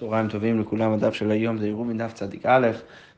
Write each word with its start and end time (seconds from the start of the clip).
צהריים 0.00 0.28
טובים 0.28 0.60
לכולם, 0.60 0.92
הדף 0.92 1.14
של 1.14 1.30
היום 1.30 1.58
זה 1.58 1.66
עירוב 1.66 1.86
מדף 1.86 2.12
צדיק 2.12 2.46
א', 2.46 2.68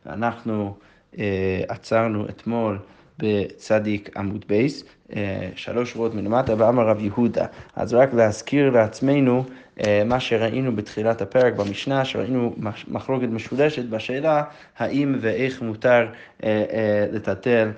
ואנחנו 0.07 0.75
אה, 1.19 1.63
עצרנו 1.69 2.29
אתמול 2.29 2.79
בצדיק 3.19 4.17
עמוד 4.17 4.45
בייס, 4.49 4.85
אה, 5.17 5.49
שלוש 5.55 5.93
שורות 5.93 6.15
מלמטה, 6.15 6.55
ואמר 6.59 6.89
רב 6.89 7.01
יהודה. 7.01 7.47
אז 7.77 7.95
רק 7.95 8.15
להזכיר 8.15 8.71
לעצמנו 8.71 9.45
אה, 9.81 10.03
מה 10.05 10.21
שראינו 10.21 10.77
בתחילת 10.77 11.23
הפרק 11.23 11.55
במשנה, 11.55 12.05
שראינו 12.05 12.55
מחלוקת 12.89 13.29
משולשת 13.29 13.85
בשאלה 13.85 14.43
האם 14.79 15.17
ואיך 15.21 15.63
מותר 15.63 16.07
אה, 16.45 16.65
אה, 16.73 17.07
לטלטל 17.13 17.71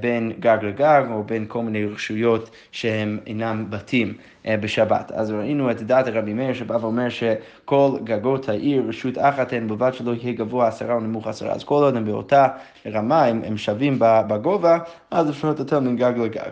בין 0.00 0.32
גג 0.40 0.58
לגג 0.62 1.02
או 1.10 1.24
בין 1.24 1.44
כל 1.48 1.62
מיני 1.62 1.84
רשויות 1.84 2.50
שהם 2.72 3.18
אינם 3.26 3.66
בתים 3.70 4.14
אה, 4.46 4.56
בשבת. 4.56 5.12
אז 5.12 5.30
ראינו 5.30 5.70
את 5.70 5.82
דעת 5.82 6.08
רבי 6.08 6.34
מאיר 6.34 6.54
שבא 6.54 6.76
ואומר 6.80 7.08
שכל 7.08 7.90
גגות 8.04 8.48
העיר 8.48 8.84
רשות 8.88 9.18
אחת 9.18 9.52
הן 9.52 9.68
בלבד 9.68 9.94
שלא 9.94 10.14
יהיה 10.14 10.32
גבוה 10.32 10.68
עשרה 10.68 10.94
או 10.94 11.00
נמוך 11.00 11.26
עשרה. 11.26 11.52
אז 11.52 11.64
כל 11.64 11.82
עוד 11.84 11.96
הם 11.96 12.04
באותה 12.04 12.48
רמה, 12.86 13.24
הם, 13.24 13.42
הם 13.44 13.56
שווים 13.56 13.96
בגובה, 14.00 14.78
אז 15.10 15.30
אפשר 15.30 15.50
לטלטל 15.50 15.80
בין 15.80 15.96
גג 15.96 16.12
לגג. 16.16 16.50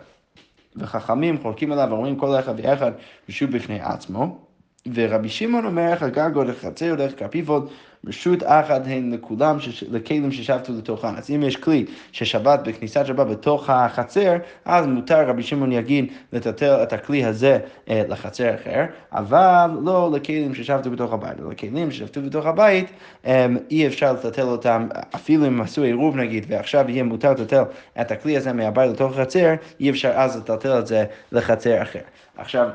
וחכמים 0.77 1.39
חולקים 1.43 1.73
עליו 1.73 1.87
ואומרים 1.91 2.17
כל 2.17 2.39
אחד 2.39 2.55
ואחד 2.57 2.93
רשות 3.29 3.51
בפני 3.51 3.81
עצמו. 3.81 4.50
ורבי 4.95 5.29
שמעון 5.29 5.67
אומר 5.67 5.95
הגג 6.01 6.37
או 6.37 6.45
לחצר 6.45 6.91
הולך 6.91 7.13
כפיפות 7.17 7.71
רשות 8.07 8.43
אחת 8.43 8.83
הן 8.87 9.15
לכולם, 9.15 9.59
לכלים 9.91 10.33
ששבתו 10.33 10.73
לתוכן. 10.73 11.17
אז 11.17 11.31
אם 11.31 11.43
יש 11.43 11.57
כלי 11.57 11.85
ששבת 12.13 12.61
בכניסת 12.65 13.07
שבת 13.07 13.27
בתוך 13.27 13.71
החצר, 13.71 14.37
אז 14.65 14.87
מותר 14.87 15.29
רבי 15.29 15.43
שמעון 15.43 15.73
יגיד 15.73 16.13
לטלטל 16.33 16.83
את 16.83 16.93
הכלי 16.93 17.25
הזה 17.25 17.59
אה, 17.91 18.03
לחצר 18.09 18.55
אחר, 18.55 18.85
אבל 19.13 19.71
לא 19.85 20.11
לכלים 20.13 20.55
ששבתו 20.55 20.91
בתוך 20.91 21.13
הבית. 21.13 21.37
לכלים 21.51 21.91
ששבתו 21.91 22.23
בתוך 22.23 22.47
הבית, 22.47 22.91
אה, 23.27 23.47
אי 23.71 23.87
אפשר 23.87 24.13
לטלטל 24.13 24.43
אותם, 24.43 24.89
אפילו 25.15 25.47
אם 25.47 25.61
עשו 25.61 25.83
עירוב 25.83 26.17
נגיד, 26.17 26.47
ועכשיו 26.49 26.85
יהיה 26.89 27.03
מותר 27.03 27.33
לטלטל 27.33 27.63
את 28.01 28.11
הכלי 28.11 28.37
הזה 28.37 28.53
מהבית 28.53 28.91
לתוך 28.91 29.19
החצר, 29.19 29.55
אי 29.81 29.91
אפשר 29.91 30.13
אז 30.15 30.37
לטלטל 30.37 30.79
את 30.79 30.87
זה 30.87 31.05
לחצר 31.33 31.83
אחר. 31.83 32.01
עכשיו, 32.37 32.69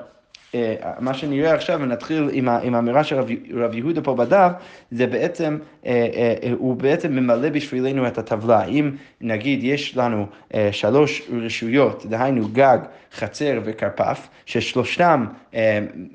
מה 0.99 1.13
שנראה 1.13 1.53
עכשיו, 1.53 1.79
ונתחיל 1.81 2.29
עם, 2.31 2.49
עם 2.49 2.75
האמירה 2.75 3.03
של 3.03 3.15
רב, 3.15 3.29
רב 3.53 3.73
יהודה 3.73 4.01
פה 4.01 4.15
בדף, 4.15 4.51
זה 4.91 5.07
בעצם, 5.07 5.57
אה, 5.85 6.07
אה, 6.43 6.51
הוא 6.57 6.75
בעצם 6.75 7.11
ממלא 7.15 7.49
בשבילנו 7.49 8.07
את 8.07 8.17
הטבלה. 8.17 8.65
אם 8.65 8.91
נגיד 9.21 9.63
יש 9.63 9.97
לנו 9.97 10.25
שלוש 10.71 11.29
רשויות, 11.43 12.05
דהיינו 12.05 12.47
גג, 12.53 12.77
חצר 13.13 13.59
וכרפף, 13.63 14.27
ששלושתם 14.45 15.25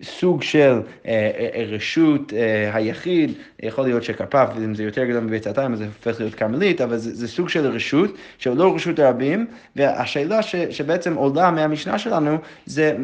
סוג 0.02 0.42
של 0.42 0.80
רשות 1.68 2.32
היחיד, 2.72 3.32
יכול 3.62 3.84
להיות 3.84 4.02
שכרפף, 4.02 4.48
אם 4.56 4.74
זה 4.74 4.84
יותר 4.84 5.04
גדול 5.04 5.20
מביצתיים, 5.20 5.72
אז 5.72 5.78
זה 5.78 5.84
הופך 5.84 6.20
להיות 6.20 6.34
כרמלית, 6.34 6.80
אבל 6.80 6.96
זה, 6.96 7.14
זה 7.14 7.28
סוג 7.28 7.48
של 7.48 7.66
רשות, 7.66 8.10
שהוא 8.38 8.56
לא 8.56 8.74
רשות 8.74 8.98
הרבים, 8.98 9.46
והשאלה 9.76 10.42
ש, 10.42 10.56
שבעצם 10.56 11.14
עולה 11.14 11.50
מהמשנה 11.50 11.98
שלנו, 11.98 12.36
זה 12.66 12.96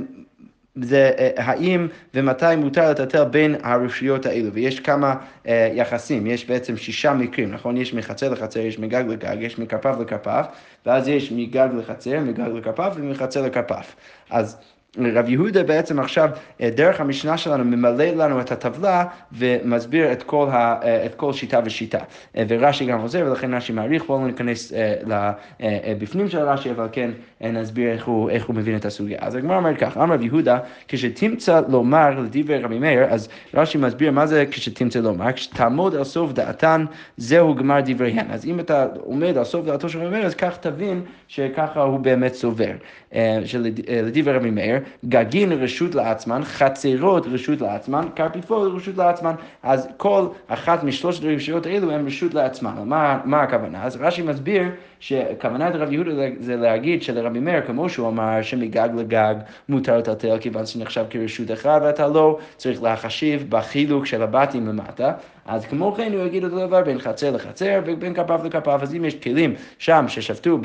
זה 0.82 1.10
אה, 1.19 1.30
האם 1.36 1.88
ומתי 2.14 2.56
מותר 2.56 2.91
לטלטל 2.91 3.24
בין 3.24 3.56
הרשויות 3.62 4.27
האלו, 4.27 4.52
ויש 4.52 4.80
כמה 4.80 5.14
אה, 5.46 5.70
יחסים, 5.74 6.27
יש 6.27 6.46
בעצם 6.46 6.77
שישה 6.77 7.14
מקרים, 7.14 7.52
נכון? 7.52 7.77
יש 7.77 7.94
מחצר 7.94 8.32
לחצר, 8.32 8.60
יש 8.60 8.78
מגג 8.78 9.04
לגג, 9.08 9.36
יש 9.41 9.58
מכרפף 9.58 9.94
לכרפף, 10.00 10.47
ואז 10.86 11.08
יש 11.08 11.32
מגג 11.32 11.69
לחצר, 11.78 12.20
מגג 12.20 12.48
לכרפף 12.54 12.92
ומחצר 12.97 13.42
לכרפף. 13.42 13.94
אז 14.30 14.56
רב 14.98 15.28
יהודה 15.28 15.62
בעצם 15.62 16.00
עכשיו, 16.00 16.30
אה, 16.61 16.70
דרך 16.70 17.00
המשנה 17.00 17.39
שלנו, 17.39 17.64
ממלא 17.64 18.05
לנו 18.05 18.41
את 18.41 18.52
הטבלה 18.52 19.05
ומסביר 19.33 20.12
את 20.12 20.22
כל, 20.22 20.48
ה, 20.50 20.83
אה, 20.83 21.06
את 21.06 21.14
כל 21.14 21.33
שיטה 21.33 21.61
ושיטה. 21.64 21.98
אה, 22.36 22.44
ורש"י 22.48 22.86
גם 22.86 23.00
עוזר, 23.00 23.25
ולכן 23.27 23.55
רש"י 23.55 23.72
מעריך, 23.72 24.05
בואו 24.06 24.20
לא 24.20 24.27
ניכנס 24.27 24.72
לבפנים 25.06 26.28
של 26.28 26.38
רש"י, 26.38 26.70
אבל 26.70 26.88
כן 26.92 27.11
נסביר 27.41 27.93
איך 27.93 28.06
הוא, 28.06 28.31
איך 28.31 28.47
הוא 28.47 28.56
מבין 28.56 28.76
את 28.76 28.84
הסוגיה. 28.84 29.19
אז 29.21 29.34
הגמרא 29.34 29.56
אומרת 29.56 29.78
כך, 29.78 29.97
אמר 29.97 30.15
רב 30.15 30.22
יהודה, 30.22 30.59
כשתמצא 30.88 31.60
לומר 31.69 32.21
לדברי 32.21 32.59
רבי 32.59 32.78
מאיר, 32.78 33.04
אז 33.04 33.28
רש"י 33.54 33.78
מסביר 33.78 34.10
מה 34.10 34.26
זה 34.26 34.44
כשתמצא 34.50 34.98
לומר, 34.98 35.32
כשתעמוד 35.32 35.94
על 35.94 36.04
סוף 36.04 36.32
דעתן, 36.32 36.84
זהו 37.16 37.54
גמר 37.54 37.81
דבריהן. 37.84 38.31
אז 38.31 38.44
אם 38.44 38.60
אתה 38.60 38.87
עומד 39.00 39.38
על 39.38 39.44
סוף 39.44 39.66
דעתו 39.66 39.88
של 39.88 39.98
רבי 39.98 40.10
מאיר, 40.10 40.26
אז 40.26 40.34
כך 40.34 40.56
תבין 40.56 41.03
שככה 41.28 41.82
הוא 41.82 42.00
באמת 42.00 42.34
סובר. 42.34 42.72
שלדברי 43.44 44.34
רבי 44.34 44.50
מאיר, 44.50 44.76
גגין 45.08 45.52
רשות 45.52 45.94
לעצמן, 45.94 46.44
חצרות 46.44 47.26
רשות 47.26 47.60
לעצמן, 47.60 48.06
קרפיפות 48.14 48.72
רשות 48.74 48.97
לעצמן, 48.97 49.34
אז 49.62 49.88
כל 49.97 50.26
אחת 50.48 50.84
משלושת 50.84 51.24
הרשויות 51.24 51.66
האלו 51.66 51.91
הן 51.91 52.06
רשות 52.06 52.34
לעצמן. 52.34 52.72
מה, 52.84 53.20
מה 53.24 53.42
הכוונה? 53.42 53.84
אז 53.84 53.97
רש"י 54.00 54.22
מסביר 54.22 54.64
שכוונת 55.00 55.74
רב 55.74 55.92
יהודה 55.92 56.10
זה 56.41 56.56
להגיד 56.56 57.02
שלרבי 57.02 57.41
מאיר, 57.41 57.66
כמו 57.66 57.88
שהוא 57.88 58.08
אמר, 58.08 58.42
שמגג 58.42 58.88
לגג 58.97 59.34
מותר 59.69 59.98
לטלטל 59.98 60.38
כיוון 60.38 60.66
שנחשב 60.66 61.04
כרשות 61.10 61.50
אחת, 61.50 61.82
ואתה 61.84 62.08
לא 62.08 62.38
צריך 62.56 62.82
להחשיב 62.82 63.47
בחילוק 63.48 64.06
של 64.06 64.22
הבתים 64.22 64.66
למטה. 64.68 65.12
אז 65.47 65.65
כמו 65.67 65.93
כן 65.93 66.12
הוא 66.12 66.23
יגיד 66.23 66.45
אותו 66.45 66.67
דבר 66.67 66.83
בין 66.83 66.99
חצר 66.99 67.31
לחצר 67.31 67.81
ובין 67.87 68.15
כפף 68.15 68.41
לכפף, 68.45 68.79
אז 68.83 68.95
אם 68.95 69.05
יש 69.05 69.15
כלים 69.15 69.55
שם 69.79 70.05
ששבתו 70.09 70.59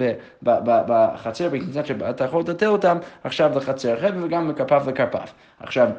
בחצר 0.44 1.50
בכניסת 1.50 1.86
שבת, 1.86 2.16
אתה 2.16 2.24
יכול 2.24 2.42
לטלטל 2.42 2.68
אותם 2.68 2.98
עכשיו 3.24 3.52
לחצר 3.56 3.94
אחרת 3.94 4.14
וגם 4.22 4.48
מכפף 4.48 4.84
לכפף. 4.88 5.34
עכשיו, 5.60 5.90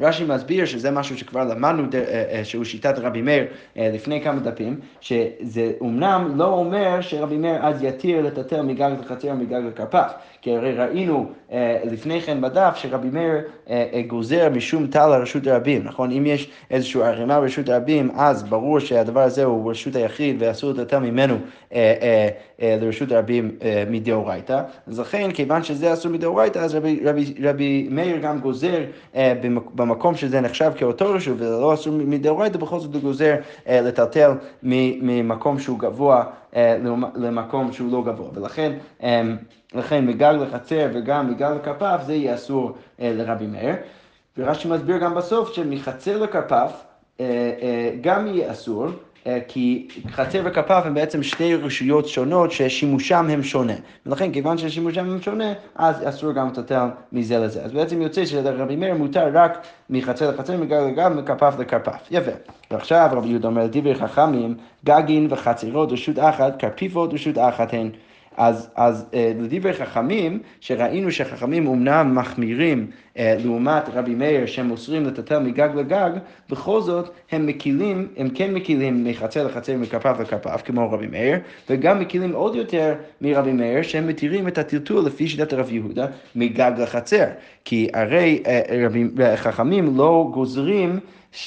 רש"י 0.00 0.24
מסביר 0.24 0.64
שזה 0.64 0.90
משהו 0.90 1.18
שכבר 1.18 1.44
למדנו, 1.44 1.82
אה, 1.94 2.24
אה, 2.38 2.44
שהוא 2.44 2.64
שיטת 2.64 2.98
רבי 2.98 3.22
מאיר 3.22 3.44
אה, 3.78 3.90
לפני 3.94 4.22
כמה 4.22 4.40
דפים, 4.40 4.80
שזה 5.00 5.72
אומנם 5.80 6.32
לא 6.36 6.46
אומר 6.46 7.00
שרבי 7.00 7.36
מאיר 7.36 7.66
אז 7.66 7.82
יתיר 7.82 8.20
לטטל 8.20 8.62
מגג 8.62 8.90
לחצר 9.00 9.28
ומגג 9.28 9.60
לכרפף, 9.68 10.12
כי 10.42 10.56
הרי 10.56 10.72
ראינו 10.72 11.26
לפני 11.84 12.20
כן 12.20 12.40
בדף 12.40 12.76
שרבי 12.76 13.08
מאיר 13.12 13.34
גוזר 14.06 14.48
משום 14.48 14.86
טל 14.86 15.06
לרשות 15.06 15.46
הרבים, 15.46 15.84
נכון? 15.84 16.10
אם 16.10 16.26
יש 16.26 16.50
איזושהי 16.70 17.02
ערימה 17.02 17.40
ברשות 17.40 17.68
הרבים, 17.68 18.10
אז 18.16 18.42
ברור 18.42 18.78
שהדבר 18.78 19.20
הזה 19.20 19.44
הוא 19.44 19.70
רשות 19.70 19.96
היחיד 19.96 20.36
ואסור 20.38 20.72
לטטל 20.72 20.98
ממנו 20.98 21.36
לרשות 22.58 23.12
הרבים 23.12 23.50
מדאורייתא, 23.90 24.62
אז 24.86 25.00
לכן, 25.00 25.30
כיוון 25.32 25.62
שזה 25.62 25.92
אסור 25.92 26.12
מדאורייתא, 26.12 26.58
אז 26.58 26.74
רבי, 26.74 27.00
רבי, 27.04 27.34
רבי 27.42 27.88
מאיר 27.90 28.16
גם 28.18 28.40
גוזר 28.40 28.84
במקום 29.44 29.87
שזה 30.14 30.40
נחשב 30.40 30.72
כאותו 30.76 31.12
רשות 31.12 31.34
וזה 31.36 31.58
לא 31.60 31.74
אסור 31.74 31.92
מדאורייתא, 31.92 32.58
בכל 32.58 32.80
זאת 32.80 32.94
הוא 32.94 33.02
גוזר 33.02 33.34
אה, 33.68 33.80
לטלטל 33.80 34.30
ממקום 34.62 35.58
שהוא 35.58 35.78
גבוה 35.78 36.24
אה, 36.56 36.76
למקום 37.14 37.72
שהוא 37.72 37.92
לא 37.92 38.02
גבוה. 38.02 38.28
ולכן 38.34 38.72
אה, 39.02 39.22
לכן 39.74 40.06
מגל 40.06 40.32
לחצר 40.32 40.88
וגם 40.94 41.30
מגל 41.30 41.52
לכפף 41.54 42.00
זה 42.06 42.14
יהיה 42.14 42.34
אסור 42.34 42.72
לרבי 42.98 43.46
מאיר. 43.46 43.74
ורש"י 44.38 44.68
מסביר 44.68 44.98
גם 44.98 45.14
בסוף 45.14 45.52
שמחצר 45.52 46.18
לכפף 46.18 46.84
גם 48.00 48.26
יהיה 48.26 48.52
אסור. 48.52 48.86
אה, 49.26 49.38
כי 49.48 49.88
חצר 50.10 50.40
וכפף 50.44 50.82
הם 50.84 50.94
בעצם 50.94 51.22
שתי 51.22 51.54
רשויות 51.54 52.08
שונות 52.08 52.52
ששימושם 52.52 53.26
הם 53.30 53.42
שונה. 53.42 53.72
ולכן 54.06 54.32
כיוון 54.32 54.58
ששימושם 54.58 55.10
הם 55.10 55.22
שונה, 55.22 55.52
אז 55.76 56.08
אסור 56.08 56.32
גם 56.32 56.48
לטלטל 56.48 56.86
מזה 57.12 57.38
לזה. 57.38 57.62
אז 57.62 57.72
בעצם 57.72 58.02
יוצא 58.02 58.26
שלרבי 58.26 58.76
מאיר 58.76 58.94
מותר 58.94 59.30
רק 59.32 59.66
מחצר 59.90 60.30
לחצר, 60.30 60.56
מגג 60.56 60.82
לגג, 60.90 61.10
מכפף 61.16 61.54
לכפף. 61.58 62.08
יפה. 62.10 62.30
ועכשיו 62.70 63.08
רבי 63.12 63.28
יהודה 63.28 63.48
אומר, 63.48 63.64
לדברי 63.64 63.94
חכמים, 63.94 64.54
גגין 64.84 65.26
וחצרות 65.30 65.92
רשות 65.92 66.18
אחת, 66.18 66.60
כרפיפות 66.60 67.14
רשות 67.14 67.38
אחת 67.38 67.74
הן. 67.74 67.90
אז, 68.38 68.70
אז 68.74 69.06
אה, 69.14 69.32
לדברי 69.40 69.72
חכמים, 69.72 70.38
שראינו 70.60 71.10
שחכמים 71.10 71.66
אומנם 71.66 72.14
מחמירים 72.14 72.86
אה, 73.18 73.36
לעומת 73.44 73.82
רבי 73.94 74.14
מאיר 74.14 74.46
שהם 74.46 74.70
אוסרים 74.70 75.04
לטטל 75.06 75.38
מגג 75.38 75.68
לגג, 75.74 76.10
בכל 76.50 76.80
זאת 76.80 77.10
הם 77.30 77.46
מקילים, 77.46 78.08
הם 78.16 78.28
כן 78.30 78.54
מקילים 78.54 79.04
מחצר 79.04 79.46
לחצר, 79.46 79.76
מכפף 79.76 80.16
לכפף, 80.20 80.62
כמו 80.64 80.90
רבי 80.90 81.06
מאיר, 81.06 81.38
וגם 81.70 82.00
מקילים 82.00 82.32
עוד 82.32 82.54
יותר 82.54 82.94
מרבי 83.20 83.52
מאיר, 83.52 83.82
שהם 83.82 84.06
מתירים 84.06 84.48
את 84.48 84.58
הטלטול 84.58 85.04
לפי 85.04 85.28
שיטת 85.28 85.52
רב 85.52 85.72
יהודה 85.72 86.06
מגג 86.36 86.72
לחצר. 86.78 87.24
כי 87.64 87.88
הרי 87.94 88.42
אה, 88.46 88.62
רבי, 88.84 89.04
חכמים 89.36 89.96
לא 89.96 90.28
גוזרים 90.32 90.98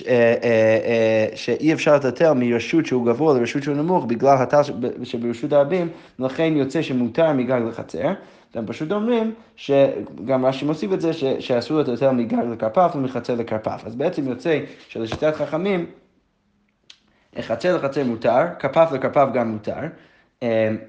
אה, 0.07 0.35
אה, 0.43 0.79
אה, 0.85 1.27
שאי 1.35 1.73
אפשר 1.73 1.95
לטלטל 1.95 2.33
מרשות 2.33 2.85
שהוא 2.85 3.05
גבוה 3.05 3.39
לרשות 3.39 3.63
שהוא 3.63 3.75
נמוך 3.75 4.05
בגלל 4.05 4.37
הטל 4.37 4.61
שברשות 5.03 5.53
הרבים, 5.53 5.87
לכן 6.19 6.53
יוצא 6.55 6.80
שמותר 6.83 7.33
מגג 7.33 7.61
לחצר. 7.69 8.13
הם 8.53 8.67
פשוט 8.67 8.91
אומרים, 8.91 9.33
שגם 9.55 10.45
רש"י 10.45 10.65
מוסיף 10.65 10.93
את 10.93 11.01
זה, 11.01 11.13
שאסור 11.39 11.79
לטלטל 11.79 12.11
מגג 12.11 12.37
לכרפף 12.51 12.91
ומחצר 12.95 13.35
לכרפף. 13.35 13.83
אז 13.85 13.95
בעצם 13.95 14.27
יוצא 14.27 14.59
שלשיטת 14.87 15.35
חכמים, 15.35 15.85
חצר 17.41 17.77
לחצר 17.77 18.03
מותר, 18.03 18.45
כרפף 18.59 18.89
לכרפף 18.91 19.27
גם 19.33 19.51
מותר, 19.51 19.79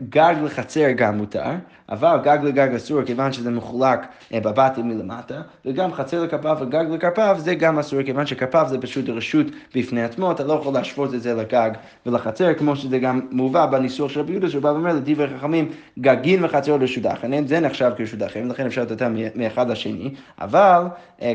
גג 0.09 0.35
לחצר 0.45 0.91
גם 0.97 1.19
מותר, 1.19 1.51
אבל 1.93 2.17
גג 2.23 2.39
לגג 2.43 2.75
אסור 2.75 3.03
כיוון 3.03 3.33
שזה 3.33 3.51
מחולק 3.51 4.01
אה, 4.35 4.41
בבתים 4.41 4.89
מלמטה, 4.89 5.41
וגם 5.67 5.93
חצר 5.93 6.23
לכפיו 6.25 6.57
וגג 6.61 6.85
לכפיו 6.91 7.37
זה 7.39 7.55
גם 7.55 7.79
אסור 7.79 8.03
כיוון 8.03 8.27
שכפיו 8.27 8.67
זה 8.69 8.81
פשוט 8.81 9.09
רשות 9.09 9.47
בפני 9.75 10.03
עצמו, 10.03 10.31
אתה 10.31 10.45
לא 10.45 10.53
יכול 10.53 10.75
להשוות 10.75 11.15
את 11.15 11.23
זה 11.23 11.35
לגג 11.35 11.71
ולחצר, 12.07 12.55
כמו 12.55 12.77
שזה 12.77 12.99
גם 12.99 13.21
מובא 13.31 13.67
בניסוח 13.67 14.11
של 14.11 14.21
רבי 14.21 14.33
יהודה, 14.33 14.51
שהוא 14.51 14.63
בא 14.63 14.69
ואומר 14.69 14.93
לדברי 14.93 15.29
חכמים, 15.39 15.69
גגין 15.99 16.45
וחצר 16.45 16.77
אחרים, 17.13 17.47
זה 17.47 17.61
נחשב 17.61 17.91
אחרים, 18.27 18.49
לכן 18.49 18.67
אפשר 18.67 18.83
לתת 18.83 19.03
מאחד 19.35 19.71
לשני, 19.71 20.11
אבל 20.41 20.83
אה, 21.23 21.33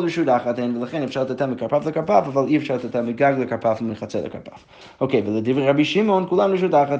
לרשות 0.00 0.28
אחת, 0.28 0.58
ולכן 0.80 1.02
אפשר 1.02 1.22
לתת 1.22 1.42
מכרפיו 1.42 1.82
לכפיו, 1.86 2.22
אבל 2.26 2.44
אי 2.46 2.56
אפשר 2.56 2.74
לתת 2.74 2.96
מגג 2.96 3.34
לכפיו 3.38 3.76
ומחצר 3.80 4.24
לכפיו. 4.24 4.58
אוקיי, 5.00 5.22
ולדברי 5.26 5.68
רבי 5.68 5.84
שמעון, 5.84 6.26
כולם 6.28 6.50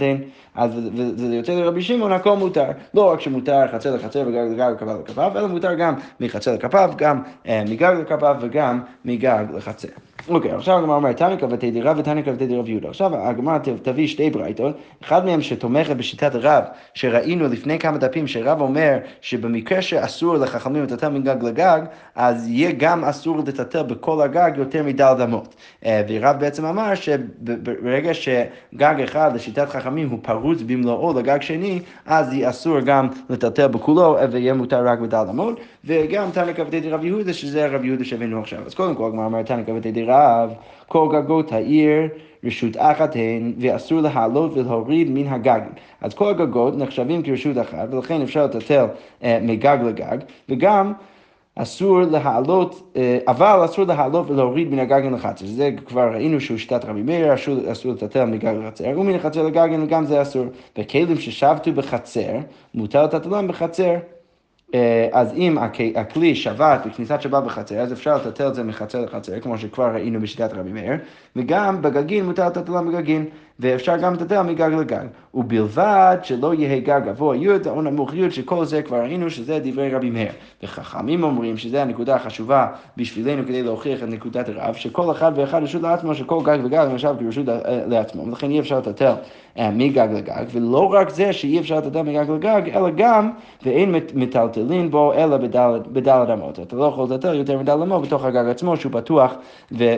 הן, 0.03 0.17
אז 0.55 0.71
וזה 0.95 1.35
יוצא 1.35 1.53
לרבי 1.53 1.83
שמעון, 1.83 2.13
הכל 2.29 2.37
מותר. 2.39 2.71
לא 2.95 3.11
רק 3.13 3.21
שמותר 3.21 3.67
חצר 3.73 3.97
לחצר 3.97 4.25
וגג 4.27 4.47
לגג 4.51 4.73
לכפיו, 5.01 5.39
אלא 5.39 5.47
מותר 5.47 5.75
גם 5.75 5.95
מחצר 6.21 6.55
לכפיו, 6.55 6.91
גם 6.97 7.23
אה, 7.47 7.63
מגג 7.69 7.95
לכפיו 8.01 8.37
וגם 8.41 8.81
מגג 9.05 9.45
לחצר. 9.55 9.89
אוקיי, 10.29 10.53
עכשיו 10.53 10.79
הגמרא 10.79 10.97
אומרת, 10.97 11.17
תניא 11.17 11.37
כבתי 11.37 11.71
דירה 11.71 11.95
ותניא 11.97 12.23
כבתי 12.23 12.47
דירה 12.47 12.63
ויהודה. 12.65 12.89
עכשיו 12.89 13.17
הגמרא 13.17 13.59
תביא 13.83 14.07
שתי 14.07 14.31
ברייתות, 14.31 14.77
אחד 15.05 15.27
מהם 15.27 15.43
שתומכת 15.43 15.97
בשיטת 15.97 16.31
רב, 16.35 16.65
שראינו 16.95 17.49
לפני 17.49 17.79
כמה 17.79 17.99
דפים, 17.99 18.27
שרב 18.27 18.61
אומר 18.61 18.99
שבמקרה 19.21 19.83
שאסור 19.83 20.37
לחכמים 20.37 20.83
לטטל 20.83 21.09
מגג 21.09 21.43
לגג, 21.43 21.81
אז 22.15 22.49
יהיה 22.49 22.73
גם 22.73 23.05
אסור 23.05 23.39
לטטל 23.39 23.83
בכל 23.83 24.23
הגג 24.23 24.51
יותר 24.57 24.83
מדל 24.83 25.15
אמות. 25.25 25.55
אה, 25.85 26.03
ורב 26.09 26.37
בעצם 26.41 26.65
אמר 26.65 26.95
שברגע 26.95 28.15
שגג 28.15 28.95
אחד 29.05 29.31
לשיטת 29.35 29.69
חכמים 29.69 30.09
הוא 30.11 30.19
פרוץ 30.23 30.63
במלואו 30.63 31.19
לגג 31.19 31.43
שני, 31.43 31.81
אז 32.07 32.33
יהיה 32.33 32.51
אסור 32.51 32.81
גם 32.81 33.09
לטטל 33.31 33.67
בכולו 33.67 34.17
ויהיה 34.31 34.55
מותר 34.55 34.87
רק 34.87 34.99
בדל 34.99 35.25
אמות, 35.31 35.61
וגם 35.85 36.31
תניא 36.31 36.53
כבתי 36.53 36.81
דירה 36.81 36.99
ויהודה, 37.01 37.33
שזה 37.33 37.67
רב 37.67 37.85
יהודה 37.85 38.05
שהבאנו 38.05 38.41
עכשיו. 38.41 38.59
אז 38.67 38.75
קודם 38.75 38.95
כל 38.95 39.07
הגמרא 39.07 39.25
אומרת 39.25 39.47
תניא 39.47 39.65
כבתי 39.65 39.93
דירה 39.93 40.18
רב, 40.19 40.55
כל 40.89 41.09
גגות 41.13 41.53
העיר 41.53 42.09
רשות 42.45 42.77
אחת 42.77 43.17
הן, 43.17 43.53
ואסור 43.59 44.01
להעלות 44.01 44.51
ולהוריד 44.55 45.11
מן 45.11 45.27
הגגים. 45.27 45.73
אז 46.01 46.15
כל 46.15 46.31
הגגות 46.31 46.77
נחשבים 46.77 47.23
כרשות 47.23 47.59
אחת, 47.59 47.89
ולכן 47.91 48.23
אפשר 48.23 48.45
לטטל 48.45 48.87
אה, 49.23 49.39
מגג 49.43 49.79
לגג, 49.85 50.19
וגם 50.49 50.93
אסור 51.55 52.01
להעלות, 52.03 52.93
אה, 52.97 53.19
אבל 53.29 53.65
אסור 53.65 53.85
להעלות 53.85 54.31
ולהוריד 54.31 54.71
מן 54.71 54.79
הגגן 54.79 55.15
לחצר. 55.15 55.47
זה 55.47 55.71
כבר 55.87 56.11
ראינו 56.15 56.41
שהוא 56.41 56.59
שיטת 56.59 56.85
רבי 56.85 57.03
מאיר, 57.03 57.35
אסור, 57.35 57.73
אסור 57.73 57.93
לטטל 57.93 58.25
מגג 58.25 58.55
לחצר, 58.63 58.85
ומן 58.97 59.15
החצר 59.15 59.43
לגגן 59.43 59.87
גם 59.87 60.07
זה 60.07 60.23
אסור. 60.23 60.45
וכלים 60.79 61.19
ששבתו 61.19 61.73
בחצר, 61.73 62.37
מותר 62.75 63.05
לטטלם 63.05 63.49
בחצר. 63.49 63.95
אה, 64.75 65.09
אז 65.13 65.33
אם 65.33 65.59
הכלי 65.97 66.35
שבת 66.35 66.87
בכניסת 66.87 67.23
שבת 67.23 67.45
בחצר, 67.45 67.81
אז 67.81 67.93
אפשר 67.93 68.17
לטטל 68.17 68.49
את 68.49 68.55
זה 68.55 68.63
מחצר 68.63 69.05
לחצר, 69.05 69.41
כמו 69.41 69.59
שכבר 69.59 69.95
ראינו 69.95 70.21
בשיטת 70.21 70.53
רבי 70.53 70.73
מאיר, 70.73 70.93
וגם 71.37 71.83
בגגין 71.83 72.25
מותר 72.25 72.47
לטטלם 72.47 72.93
בגגין. 72.93 73.27
ואפשר 73.61 73.97
גם 73.97 74.15
לטטל 74.15 74.43
מגג 74.43 74.71
לגג. 74.81 75.07
ובלבד 75.35 76.17
שלא 76.23 76.55
יהיה 76.55 76.81
גג 76.81 77.01
גבוה 77.07 77.37
י' 77.37 77.49
או 77.67 77.83
נמוך 77.83 78.15
י', 78.15 78.31
שכל 78.31 78.65
זה 78.65 78.83
כבר 78.83 78.97
ראינו 78.97 79.31
שזה 79.31 79.59
דברי 79.63 79.95
רבי 79.95 80.11
מאיר. 80.11 80.33
וחכמים 80.63 81.23
אומרים 81.23 81.57
שזו 81.57 81.79
הנקודה 81.79 82.17
החשובה 82.17 82.67
בשבילנו 82.97 83.43
כדי 83.43 83.63
להוכיח 83.63 84.03
את 84.03 84.09
נקודת 84.09 84.49
הרב, 84.49 84.75
שכל 84.75 85.11
אחד 85.11 85.33
ואחד 85.35 85.63
רשות 85.63 85.83
לעצמו, 85.83 86.15
שכל 86.15 86.43
גג 86.45 86.59
וגג 86.65 86.87
למשל 86.91 87.09
כרשות 87.21 87.45
לעצמו, 87.87 88.27
ולכן 88.27 88.51
אי 88.51 88.61
אפשר 88.61 88.79
לטטל 88.79 89.15
אה, 89.59 89.71
מגג 89.71 90.09
לגג, 90.13 90.45
ולא 90.53 90.93
רק 90.93 91.11
זה 91.11 91.33
שאי 91.33 91.59
אפשר 91.59 91.77
לטטל 91.77 92.03
מגג 92.03 92.31
לגג, 92.31 92.63
אלא 92.75 92.91
גם, 92.97 93.31
ואין 93.63 93.95
מטלטלין 94.15 94.91
בו 94.91 95.13
אלא 95.13 95.37
בדלת 95.93 96.31
אמות. 96.31 96.61
אתה 96.61 96.77
לא 96.77 96.85
יכול 96.85 97.05
לטטל 97.05 97.35
יותר 97.35 97.59
מדלת 97.59 97.83
אמות 97.83 98.03
בתוך 98.03 98.25
הגג 98.25 98.49
עצמו, 98.51 98.77
שהוא 98.77 98.93
פתוח 98.93 99.35
אה, 99.81 99.97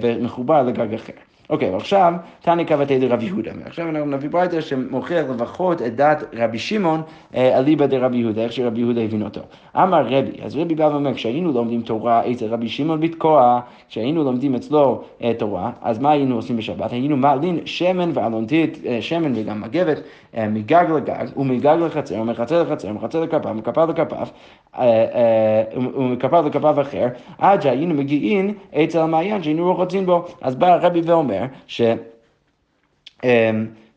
ומחובר 0.00 0.62
לגג 0.62 0.94
אחר. 0.94 1.27
אוקיי, 1.50 1.70
ועכשיו, 1.70 2.12
תניא 2.40 2.64
קבתי 2.64 2.98
דרבי 2.98 3.24
יהודה. 3.24 3.50
עכשיו 3.64 3.88
אנחנו 3.88 4.06
נביא 4.06 4.30
ברייתא 4.30 4.60
שמוכיח 4.60 5.26
לפחות 5.30 5.82
את 5.82 5.96
דת 5.96 6.24
רבי 6.32 6.58
שמעון 6.58 7.02
אה, 7.34 7.58
אליבא 7.58 7.86
דרבי 7.86 8.16
יהודה, 8.16 8.42
איך 8.42 8.52
שרבי 8.52 8.80
יהודה 8.80 9.00
הבין 9.00 9.22
אותו. 9.22 9.40
אמר 9.76 10.06
רבי, 10.06 10.30
אז 10.42 10.56
רבי 10.56 10.74
בא 10.74 10.82
ואומר, 10.82 11.14
כשהיינו 11.14 11.52
לומדים 11.52 11.82
תורה 11.82 12.30
אצל 12.30 12.46
רבי 12.46 12.68
שמעון 12.68 13.00
בתקוע, 13.00 13.60
כשהיינו 13.88 14.24
לומדים 14.24 14.54
אצלו 14.54 15.02
אה, 15.22 15.32
תורה, 15.34 15.70
אז 15.82 15.98
מה 15.98 16.10
היינו 16.10 16.36
עושים 16.36 16.56
בשבת? 16.56 16.92
היינו 16.92 17.16
מעלין 17.16 17.58
שמן 17.64 18.10
ואלונטית, 18.14 18.78
אה, 18.86 19.02
שמן 19.02 19.32
וגם 19.34 19.60
מגבת, 19.60 20.00
מגג 20.34 20.84
לגג 20.96 21.26
ומגג 21.36 21.76
לחצר, 21.80 22.20
ומחצר 22.20 22.62
לחצר, 22.62 22.88
ומחצר 22.88 23.20
לכפיו, 23.20 23.50
ומכפיו 23.50 23.88
לכפיו, 23.90 24.26
ומכפיו 25.96 26.46
לכפיו 26.46 26.80
אחר, 26.80 27.06
עד 27.38 27.62
שהיינו 27.62 27.94
מגיעים 27.94 28.54
אצל 28.74 28.98
המעיין 28.98 29.42
שהיינו 29.42 29.74
רוחצים 29.74 30.06
בו. 30.06 30.24
אז 30.40 30.54
בא 30.54 30.66
הרבי 30.66 31.00
ואומר 31.00 31.44
ש... 31.66 31.82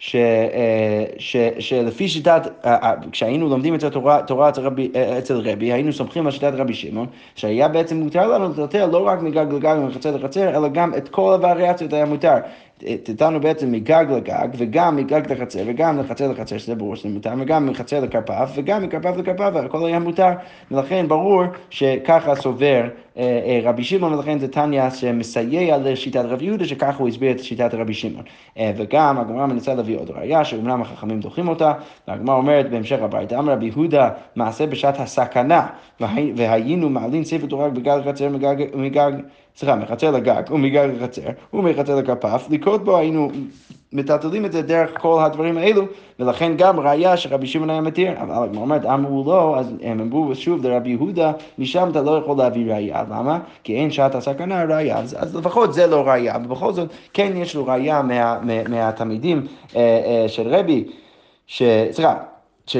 ש, 0.01 0.15
אה, 0.15 1.05
ש, 1.17 1.37
שלפי 1.59 2.07
שיטת, 2.07 2.41
אה, 2.65 2.75
אה, 2.83 2.93
כשהיינו 3.11 3.49
לומדים 3.49 3.75
את 3.75 3.83
התורה, 3.83 4.21
תורה 4.27 4.49
אצל 4.49 4.61
רבי, 4.61 4.91
אצל 5.17 5.37
רבי, 5.37 5.73
היינו 5.73 5.93
סומכים 5.93 6.25
על 6.25 6.31
שיטת 6.31 6.51
רבי 6.55 6.73
שמעון, 6.73 7.07
שהיה 7.35 7.67
בעצם 7.67 7.97
מותר 7.97 8.27
לנו 8.27 8.49
לטלטל 8.49 8.85
לא 8.85 9.07
רק 9.07 9.21
מגג 9.21 9.45
לגג 9.53 9.75
ומחצר 9.79 10.15
לחצר, 10.15 10.49
אלא 10.57 10.67
גם 10.67 10.93
את 10.97 11.09
כל 11.09 11.33
הווריאציות 11.33 11.93
היה 11.93 12.05
מותר. 12.05 12.35
טלטלנו 13.03 13.39
בעצם 13.39 13.71
מגג 13.71 14.05
לגג, 14.09 14.47
וגם 14.57 14.95
מגג 14.95 15.31
לחצר, 15.31 15.59
וגם 15.65 15.99
לחצר 15.99 16.31
לחצר, 16.31 16.57
שזה 16.57 16.75
ברור 16.75 16.95
שזה 16.95 17.09
מותר, 17.09 17.33
וגם 17.39 17.65
מחצר 17.65 17.99
לכרפף, 17.99 18.51
וגם 18.55 18.83
מכרפף 18.83 19.17
לכרפף, 19.17 19.51
הכל 19.65 19.85
היה 19.85 19.99
מותר, 19.99 20.29
ולכן 20.71 21.07
ברור 21.07 21.43
שככה 21.69 22.35
סובר 22.35 22.83
אה, 23.17 23.23
אה, 23.23 23.59
רבי 23.63 23.83
שמעון, 23.83 24.13
ולכן 24.13 24.39
זה 24.39 24.47
תניא 24.47 24.89
שמסייע 24.89 25.77
לשיטת 25.77 26.25
רבי 26.25 26.45
יהודה, 26.45 26.65
שככה 26.65 26.97
הוא 26.97 27.07
הסביר 27.07 27.31
את 27.31 27.39
שיטת 27.39 27.73
רבי 27.73 27.93
שמעון. 27.93 28.23
אה, 28.57 28.71
וגם 28.77 29.17
הגמרא 29.17 29.45
מנסה 29.45 29.73
להביא 29.73 29.97
עוד 29.97 30.09
ראייה, 30.09 30.45
שאומנם 30.45 30.81
החכמים 30.81 31.19
דוחים 31.19 31.47
אותה, 31.47 31.73
והגמרא 32.07 32.35
אומרת 32.35 32.69
בהמשך 32.69 33.01
הברייתא, 33.01 33.35
אמר 33.35 33.53
רבי 33.53 33.65
יהודה, 33.65 34.09
מעשה 34.35 34.65
בשעת 34.65 34.99
הסכנה, 34.99 35.67
והיינו 36.35 36.89
מעלין 36.89 37.23
ספר 37.23 37.45
תורה 37.45 37.69
בגג 37.69 37.99
חצר 38.09 38.29
מגג 38.75 39.13
סליחה, 39.55 39.75
מחצר 39.75 40.11
לגג 40.11 40.43
ומגג 40.51 40.89
לחצר 40.97 41.21
ומחצר 41.53 41.95
לכפף, 41.95 42.47
לקרות 42.49 42.83
בו 42.83 42.97
היינו 42.97 43.31
מטלטלים 43.93 44.45
את 44.45 44.51
זה 44.51 44.61
דרך 44.61 45.01
כל 45.01 45.21
הדברים 45.23 45.57
האלו, 45.57 45.83
ולכן 46.19 46.51
גם 46.57 46.79
ראיה 46.79 47.17
שרבי 47.17 47.47
שמעון 47.47 47.69
היה 47.69 47.81
מתיר, 47.81 48.11
אבל 48.21 48.43
הגמרא 48.43 48.61
אומרת, 48.61 48.85
אמרו 48.85 49.23
לו, 49.23 49.55
אז 49.57 49.73
הם 49.81 49.99
אמרו 49.99 50.35
שוב 50.35 50.67
לרבי 50.67 50.89
יהודה, 50.89 51.31
משם 51.57 51.89
אתה 51.91 52.01
לא 52.01 52.11
יכול 52.11 52.37
להביא 52.37 52.73
ראיה, 52.73 53.03
למה? 53.09 53.39
כי 53.63 53.75
אין 53.75 53.91
שעת 53.91 54.15
הסכנה 54.15 54.63
ראיה, 54.63 54.97
אז, 54.97 55.15
אז 55.19 55.35
לפחות 55.35 55.73
זה 55.73 55.87
לא 55.87 56.07
ראיה, 56.07 56.35
ובכל 56.45 56.73
זאת 56.73 56.89
כן 57.13 57.31
יש 57.35 57.55
לו 57.55 57.65
ראיה 57.65 58.01
מה, 58.01 58.39
מה, 58.41 58.63
מהתלמידים 58.69 59.47
אה, 59.75 59.81
אה, 60.05 60.29
של 60.29 60.47
רבי, 60.47 60.83
סליחה, 61.91 62.15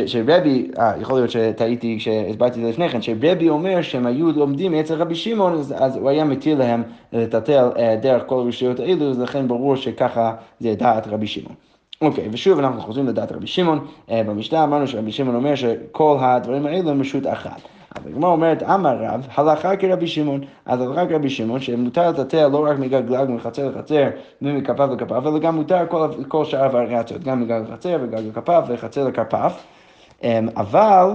שרבי, 0.05 0.71
אה, 0.79 0.93
יכול 1.01 1.15
להיות 1.15 1.31
שטעיתי 1.31 1.95
כשהסברתי 2.00 2.60
את 2.60 2.63
זה 2.63 2.69
לפני 2.69 2.89
כן, 2.89 3.01
שרבי 3.01 3.50
אומר 3.50 3.81
שהם 3.81 4.05
היו 4.05 4.31
לומדים 4.31 4.74
אצל 4.74 4.95
רבי 4.95 5.15
שמעון, 5.15 5.53
אז, 5.53 5.74
אז 5.77 5.95
הוא 5.98 6.10
היה 6.10 6.24
מתיר 6.24 6.57
להם 6.57 6.83
לטלטל 7.13 7.69
אה, 7.77 7.95
דרך 8.01 8.24
כל 8.25 8.39
הרשויות 8.39 8.79
האלו, 8.79 9.10
אז 9.10 9.19
לכן 9.19 9.48
ברור 9.48 9.75
שככה 9.75 10.33
זה 10.60 10.75
דעת 10.75 11.07
רבי 11.07 11.27
שמעון. 11.27 11.55
אוקיי, 12.01 12.29
ושוב 12.31 12.60
אנחנו 12.60 12.81
חוזרים 12.81 13.07
לדעת 13.07 13.31
רבי 13.31 13.48
שמעון, 13.48 13.88
אה, 14.12 14.24
במשנה 14.24 14.63
אמרנו 14.63 14.88
שרבי 14.88 15.12
שמעון 15.12 15.36
אומר 15.36 15.55
שכל 15.55 16.17
הדברים 16.19 16.65
האלו 16.65 16.89
הם 16.89 17.01
רשות 17.01 17.27
אחת. 17.27 17.62
אבל 17.95 18.12
הגמרא 18.12 18.29
אומרת, 18.29 18.63
אמר 18.63 18.98
רב, 19.00 19.27
הלכה 19.36 19.75
כרבי 19.75 20.07
שמעון, 20.07 20.41
אז 20.65 20.81
הלכה 20.81 21.07
כרבי 21.07 21.29
שמעון, 21.29 21.60
שמותר 21.60 22.10
לטטל 22.10 22.48
לא 22.48 22.65
רק 22.65 22.79
מגג 22.79 23.07
גג 23.07 23.25
מחצר 23.29 23.69
לחצר 23.69 24.07
ומכפיו 24.41 24.93
לכפיו, 24.93 25.29
אלא 25.29 25.39
גם 25.39 25.55
מותר 25.55 25.86
כל, 25.89 26.07
כל 26.27 26.45
שאר 26.45 26.63
הווריאציות, 26.63 27.24
גם 27.24 27.41
מגג 27.41 27.62
לחצר 27.69 27.98
וגג 28.01 28.21
לכפיו 28.27 28.63
וחצר 28.67 29.07
לכפיו. 29.07 29.51
אמ, 30.23 30.47
אבל 30.55 31.09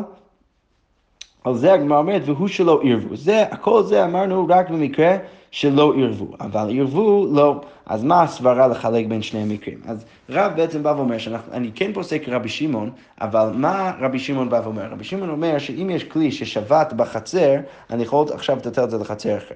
על 1.44 1.54
זה 1.54 1.72
הגמרא 1.72 1.98
אומרת, 1.98 2.22
והוא 2.25 2.48
שלא 2.48 2.80
ערבו. 2.84 3.16
זה, 3.16 3.42
הכל 3.42 3.82
זה 3.82 4.04
אמרנו 4.04 4.46
רק 4.48 4.70
במקרה 4.70 5.16
שלא 5.50 5.94
ערבו, 5.96 6.28
אבל 6.40 6.78
ערבו 6.78 7.26
לא. 7.32 7.60
אז 7.86 8.04
מה 8.04 8.22
הסברה 8.22 8.68
לחלק 8.68 9.06
בין 9.06 9.22
שני 9.22 9.40
המקרים? 9.40 9.78
אז 9.86 10.04
רב 10.30 10.52
בעצם 10.56 10.82
בא 10.82 10.94
ואומר 10.96 11.18
שאני 11.18 11.70
כן 11.75 11.92
פוסק 11.92 12.28
רבי 12.28 12.48
שמעון, 12.48 12.90
אבל 13.20 13.50
מה 13.54 13.92
רבי 14.00 14.18
שמעון 14.18 14.50
בא 14.50 14.60
ואומר? 14.64 14.90
רבי 14.92 15.04
שמעון 15.04 15.30
אומר 15.30 15.58
שאם 15.58 15.90
יש 15.90 16.04
כלי 16.04 16.32
ששבת 16.32 16.92
בחצר, 16.92 17.54
אני 17.90 18.02
יכול 18.02 18.26
עכשיו 18.34 18.56
לטטל 18.56 18.84
את 18.84 18.90
זה 18.90 18.98
לחצר 18.98 19.36
אחר. 19.36 19.54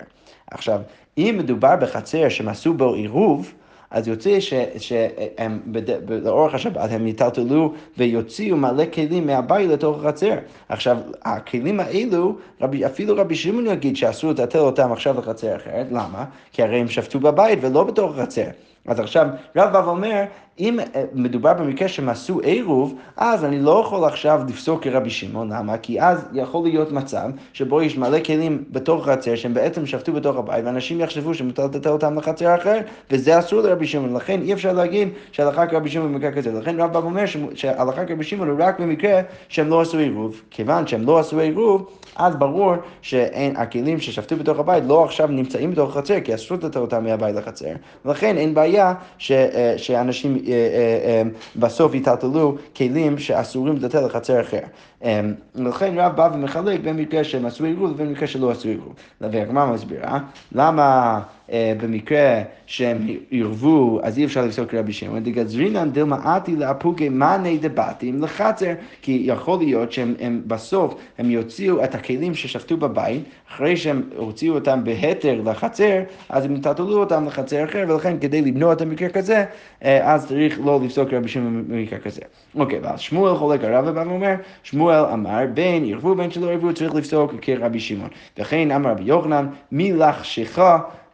עכשיו, 0.51 0.81
אם 1.19 1.35
מדובר 1.39 1.77
בחצר 1.77 2.29
שהם 2.29 2.49
עשו 2.49 2.75
בו 2.75 2.95
עירוב, 2.95 3.53
אז 3.91 4.09
יוצא 4.09 4.39
שהם 4.79 5.61
לאורך 6.09 6.55
השבת 6.55 6.91
הם 6.91 7.07
יטלטלו 7.07 7.73
ויוציאו 7.99 8.57
מלא 8.57 8.85
כלים 8.93 9.27
מהבית 9.27 9.71
לתוך 9.71 10.05
החצר. 10.05 10.35
עכשיו, 10.69 10.99
הכלים 11.23 11.81
האלו, 11.81 12.37
רבי, 12.61 12.87
אפילו 12.87 13.17
רבי 13.17 13.35
שמעון 13.35 13.67
יגיד 13.67 13.97
שאסור 13.97 14.31
לטלטל 14.31 14.59
אותם 14.59 14.93
עכשיו 14.93 15.19
לחצר 15.19 15.57
אחרת, 15.57 15.87
למה? 15.91 16.25
כי 16.53 16.63
הרי 16.63 16.81
הם 16.81 16.89
שפטו 16.89 17.21
בבית 17.21 17.59
ולא 17.63 17.85
בתוך 17.85 18.19
החצר. 18.19 18.47
אז 18.87 19.01
עכשיו 19.01 19.27
רב 19.57 19.73
בא 19.73 19.83
ואומר, 19.87 20.25
אם 20.61 20.79
מדובר 21.13 21.53
במקרה 21.53 21.89
שהם 21.89 22.09
עשו 22.09 22.41
עירוב, 22.41 22.95
אז 23.17 23.45
אני 23.45 23.61
לא 23.61 23.83
יכול 23.87 24.05
עכשיו 24.05 24.41
לפסוק 24.49 24.85
כרבי 24.85 25.11
שמעון, 25.11 25.53
למה? 25.53 25.79
כי 25.79 26.01
אז 26.01 26.29
יכול 26.33 26.69
להיות 26.69 26.93
מצב 26.93 27.31
שבו 27.53 27.83
יש 27.83 27.99
מלא 27.99 28.19
כלים 28.25 28.65
בתוך 28.71 29.09
החצר 29.09 29.37
שהם 29.37 29.55
בעצם 29.55 29.87
שבתו 29.87 30.13
בתוך 30.13 30.37
הבית, 30.37 30.65
ואנשים 30.65 31.01
יחשבו 31.01 31.35
שמותר 31.35 31.67
לטלטל 31.67 31.91
אותם 31.91 32.19
לחצר 32.19 32.55
אחרת, 32.55 32.85
וזה 33.11 33.39
אסור 33.39 33.61
לרבי 33.61 33.87
שמעון, 33.87 34.17
לכן 34.17 34.43
אי 34.43 34.53
אפשר 34.53 34.73
להגיד 34.73 35.09
שהלכה 35.33 35.67
כרבי 35.67 35.91
שמעון 35.91 36.13
במקרה 36.13 36.33
כזה, 36.33 36.53
לכן 36.53 36.81
רב 36.81 36.97
אומר 36.97 37.25
שהלכה 37.55 38.05
כרבי 38.05 38.25
שמעון 38.25 38.49
הוא 38.49 38.59
רק 38.61 38.81
במקרה 38.81 39.21
שהם 39.49 39.69
לא 39.69 39.81
עשו 39.81 39.99
עירוב, 39.99 40.41
כיוון 40.51 40.87
שהם 40.87 41.07
לא 41.07 41.19
עשו 41.19 41.39
עירוב, 41.39 41.91
אז 42.17 42.37
ברור 42.37 42.75
שהכלים 43.03 44.01
ששבתו 44.01 44.37
בתוך 44.37 44.59
הבית 44.59 44.85
לא 44.87 45.05
עכשיו 45.05 45.29
נמצאים 45.29 45.71
בתוך 45.71 45.97
החצר, 45.97 46.21
כי 46.21 46.35
אסור 46.35 46.57
לטלטל 46.57 46.81
אותם 46.81 47.05
מהבית 47.05 47.37
לחצר, 47.37 47.73
ולכן 48.05 48.37
אין 48.37 48.55
בעיה 48.55 48.95
ש, 49.19 49.33
אה, 49.33 49.75
שאנשים 49.77 50.37
אה, 50.47 50.50
אה, 50.50 50.50
בסוף 51.57 51.95
יטלטלו 51.95 52.57
כלים 52.77 53.19
שאסורים 53.19 53.77
לטלטל 53.77 54.07
לחצר 54.07 54.41
אחר. 54.41 54.61
ולכן 55.03 55.99
רב 55.99 56.17
בא 56.17 56.31
ומחלק 56.35 56.81
בין 56.81 56.97
מקרה 56.97 57.25
שהם 57.25 57.47
עשו 57.47 57.65
עירוב 57.65 57.91
לבין 57.91 58.13
מקרה 58.13 58.27
שלא 58.27 58.51
עשו 58.51 58.69
עירוב. 58.69 58.95
והגמרא 59.21 59.73
מסבירה, 59.73 60.19
למה 60.53 61.21
במקרה 61.53 62.43
שהם 62.67 62.99
עירבו, 63.31 64.01
אז 64.03 64.19
אי 64.19 64.25
אפשר 64.25 64.45
לפסוק 64.45 64.75
רבי 64.75 64.93
שמעון, 64.93 65.23
דגזרינן 65.23 65.91
דלמאתי 65.91 66.57
לאפוקי 66.57 67.09
מאני 67.09 67.59
דבתים 67.59 68.23
לחצר, 68.23 68.73
כי 69.03 69.23
יכול 69.25 69.59
להיות 69.59 69.93
שהם 69.93 70.43
בסוף, 70.47 70.95
הם 71.19 71.31
יוציאו 71.31 71.85
את 71.85 71.95
הכלים 71.95 72.35
ששפטו 72.35 72.77
בבית, 72.77 73.23
אחרי 73.51 73.77
שהם 73.77 74.03
הוציאו 74.17 74.55
אותם 74.55 74.85
בהתר 74.85 75.41
לחצר, 75.45 76.01
אז 76.29 76.45
הם 76.45 76.57
יטלטלו 76.57 77.01
אותם 77.01 77.27
לחצר 77.27 77.65
אחר, 77.65 77.85
ולכן 77.89 78.19
כדי 78.21 78.43
למנוע 78.43 78.73
את 78.73 78.81
המקרה 78.81 79.09
כזה, 79.09 79.45
אז 79.83 80.27
צריך 80.29 80.61
לא 80.65 80.81
לפסוק 80.85 81.13
רבי 81.13 81.29
שמעון 81.29 81.65
במקרה 81.69 81.99
כזה. 81.99 82.21
אוקיי, 82.55 82.79
ואז 82.83 83.01
שמואל 83.01 83.37
חולק 83.37 83.65
הרב 83.65 83.97
ואומר, 83.97 84.35
שמואל 84.63 84.90
אמר, 84.91 85.45
בין 85.55 85.85
ערבו 85.93 86.15
בין 86.15 86.31
שלא 86.31 86.51
ערבו, 86.51 86.75
צריך 86.75 86.95
לפסוק 86.95 87.33
כרבי 87.43 87.81
שמעון. 87.81 88.09
וכן 88.39 88.71
אמר 88.71 88.91
רבי 88.91 89.03
יוחנן, 89.03 89.47
מי 89.73 89.93
לחשך 89.93 90.59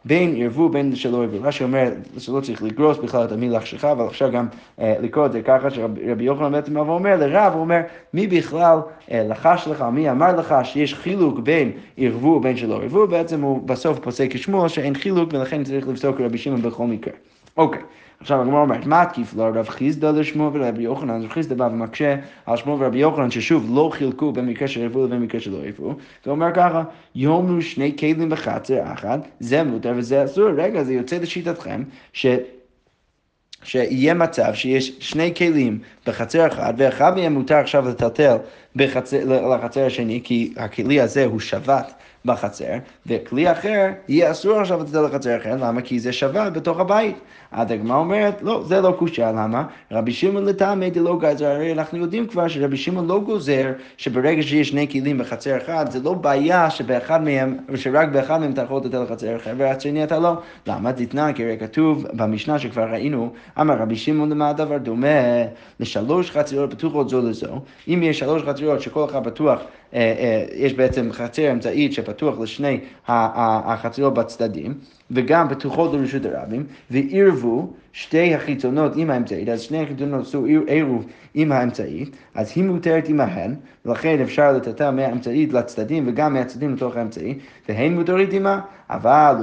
בין 0.05 0.35
ערבו 0.41 0.69
בין 0.69 0.95
שלא 0.95 1.23
ערבו. 1.23 1.37
רש"י 1.41 1.63
אומר 1.63 1.91
שלא 2.17 2.41
צריך 2.41 2.63
לגרוס 2.63 2.97
בכלל 2.97 3.23
את 3.25 3.31
המילה 3.31 3.59
חשיכה, 3.59 3.91
אבל 3.91 4.05
אפשר 4.05 4.29
גם 4.29 4.47
אה, 4.79 4.95
לקרוא 5.01 5.25
את 5.25 5.31
זה 5.31 5.41
ככה 5.41 5.69
שרבי 5.69 6.23
יוחנן 6.23 6.51
בעצם 6.51 6.73
בא 6.73 6.79
ואומר 6.79 7.15
לרב, 7.15 7.53
הוא 7.53 7.61
אומר, 7.61 7.81
מי 8.13 8.27
בכלל 8.27 8.79
אה, 9.11 9.23
לחש 9.29 9.67
לך, 9.67 9.85
מי 9.91 10.11
אמר 10.11 10.35
לך 10.35 10.55
שיש 10.63 10.93
חילוק 10.93 11.39
בין 11.39 11.71
ערבו 11.97 12.27
ובין 12.27 12.57
שלא 12.57 12.81
ערבו, 12.81 13.07
בעצם 13.07 13.41
הוא 13.41 13.67
בסוף 13.67 13.99
פוסק 13.99 14.27
כשמואל 14.31 14.67
שאין 14.67 14.95
חילוק 14.95 15.29
ולכן 15.33 15.63
צריך 15.63 15.87
לפסוק 15.87 16.21
רבי 16.21 16.37
שמעון 16.37 16.61
בכל 16.61 16.85
מקרה. 16.87 17.13
אוקיי. 17.57 17.81
עכשיו 18.19 18.41
הגמרא 18.41 18.61
אומרת, 18.61 18.85
מה 18.85 19.05
תקיף 19.05 19.33
לו 19.33 19.43
רב 19.53 19.69
חיסדא 19.69 20.11
לשמואל 20.11 20.55
ולרבי 20.55 20.83
יוחנן, 20.83 21.23
רב 21.23 21.29
חיסדא 21.29 21.55
בא 21.55 21.69
ומקשה 21.71 22.15
על 22.45 22.57
שמואל 22.57 22.83
ורבי 22.83 22.99
יוחנן, 22.99 23.31
ששוב 23.31 23.65
לא 23.75 23.89
חילקו 23.93 24.31
בין 24.31 24.45
מקרה 24.45 24.67
שערבו 24.67 25.05
לבין 25.05 25.21
מקרה 25.21 25.41
שלא 25.41 25.57
ערבו, 25.65 25.95
זה 26.25 26.31
אומר 26.31 26.53
ככה, 26.53 26.83
יאמרו 27.15 27.61
שני 27.61 27.95
כלים 27.99 28.29
בחצר 28.29 28.93
אחת, 28.93 29.19
זה 29.39 29.63
מותר 29.63 29.93
וזה 29.95 30.25
אסור, 30.25 30.49
רגע, 30.57 30.83
זה 30.83 30.93
יוצא 30.93 31.17
לשיטתכם, 31.17 31.83
ש... 32.13 32.25
שיהיה 33.63 34.13
מצב 34.13 34.53
שיש 34.53 34.91
שני 34.99 35.35
כלים 35.35 35.79
בחצר 36.07 36.47
אחת, 36.47 36.73
ואחד 36.77 37.15
מהם 37.15 37.33
מותר 37.33 37.55
עכשיו 37.55 37.89
לטלטל 37.89 38.37
לחצר 38.75 39.85
השני, 39.85 40.21
כי 40.23 40.53
הכלי 40.57 41.01
הזה 41.01 41.25
הוא 41.25 41.39
שבת 41.39 41.93
בחצר, 42.27 42.73
וכלי 43.05 43.51
אחר 43.51 43.87
יהיה 44.07 44.31
אסור 44.31 44.59
עכשיו 44.59 44.81
לטלטל 44.81 45.01
לחצר 45.01 45.37
אחר, 45.37 45.55
למה? 45.61 45.81
כי 45.81 45.99
זה 45.99 46.13
שבת 46.13 46.53
בתוך 46.53 46.79
הבית. 46.79 47.15
אז 47.51 47.71
הגמרא 47.71 47.97
אומרת, 47.97 48.41
לא, 48.41 48.63
זה 48.65 48.81
לא 48.81 48.95
קושייה, 48.99 49.31
למה? 49.31 49.63
רבי 49.91 50.11
שמעון 50.11 50.45
לטעמי 50.45 50.89
דלא 50.89 51.17
גזר, 51.19 51.45
הרי 51.47 51.73
אנחנו 51.73 51.97
יודעים 51.97 52.27
כבר 52.27 52.47
שרבי 52.47 52.77
שמעון 52.77 53.07
לא 53.07 53.19
גוזר 53.19 53.71
שברגע 53.97 54.41
שיש 54.41 54.69
שני 54.69 54.87
כלים 54.91 55.17
בחצר 55.17 55.57
אחד, 55.57 55.91
זה 55.91 55.99
לא 56.03 56.13
בעיה 56.13 56.69
שבאחד 56.69 57.23
מהם, 57.23 57.57
שרק 57.75 58.09
באחד 58.09 58.39
מהם 58.39 58.51
אתה 58.51 58.61
יכול 58.61 58.81
לתת 58.85 58.93
לחצר 58.93 59.35
אחר, 59.35 59.53
והשני 59.57 60.03
אתה 60.03 60.19
לא. 60.19 60.33
למה? 60.67 60.91
דתנן, 60.91 61.31
כי 61.35 61.43
הרי 61.43 61.57
כתוב 61.59 62.05
במשנה 62.13 62.59
שכבר 62.59 62.83
ראינו, 62.91 63.33
אמר 63.61 63.75
רבי 63.77 63.95
שמעון 63.95 64.29
למה 64.29 64.49
הדבר 64.49 64.77
דומה 64.77 65.07
לשלוש 65.79 66.31
חצרות 66.31 66.73
פתוחות 66.73 67.09
זו 67.09 67.21
לזו, 67.21 67.61
אם 67.87 67.99
יש 68.03 68.19
שלוש 68.19 68.43
חצרות 68.43 68.81
שכל 68.81 69.05
אחד 69.05 69.23
פתוח 69.23 69.59
יש 70.55 70.73
בעצם 70.73 71.09
חצר 71.11 71.51
אמצעית 71.51 71.93
שפתוח 71.93 72.39
לשני 72.39 72.79
החצרות 73.07 74.13
בצדדים, 74.13 74.73
וגם 75.11 75.49
פתוחות 75.49 75.93
לרשות 75.93 76.25
הרבים, 76.25 76.65
ועירבו 76.91 77.73
שתי 77.93 78.35
החיצונות 78.35 78.91
עם 78.95 79.09
האמצעית, 79.09 79.49
אז 79.49 79.61
שני 79.61 79.83
החיצונות 79.83 80.21
עשו 80.21 80.45
עירוב 80.67 81.05
עם 81.33 81.51
האמצעית, 81.51 82.15
אז 82.35 82.51
היא 82.55 82.63
מותרת 82.63 83.09
עמהן, 83.09 83.55
ולכן 83.85 84.21
אפשר 84.21 84.51
לטאטא 84.51 84.91
מהאמצעית 84.91 85.53
לצדדים 85.53 86.03
וגם 86.07 86.33
מהצדדים 86.33 86.73
לתוך 86.73 86.95
האמצעית, 86.95 87.39
והן 87.69 87.95
מותרת 87.95 88.33
עמה, 88.33 88.59
אבל 88.89 89.35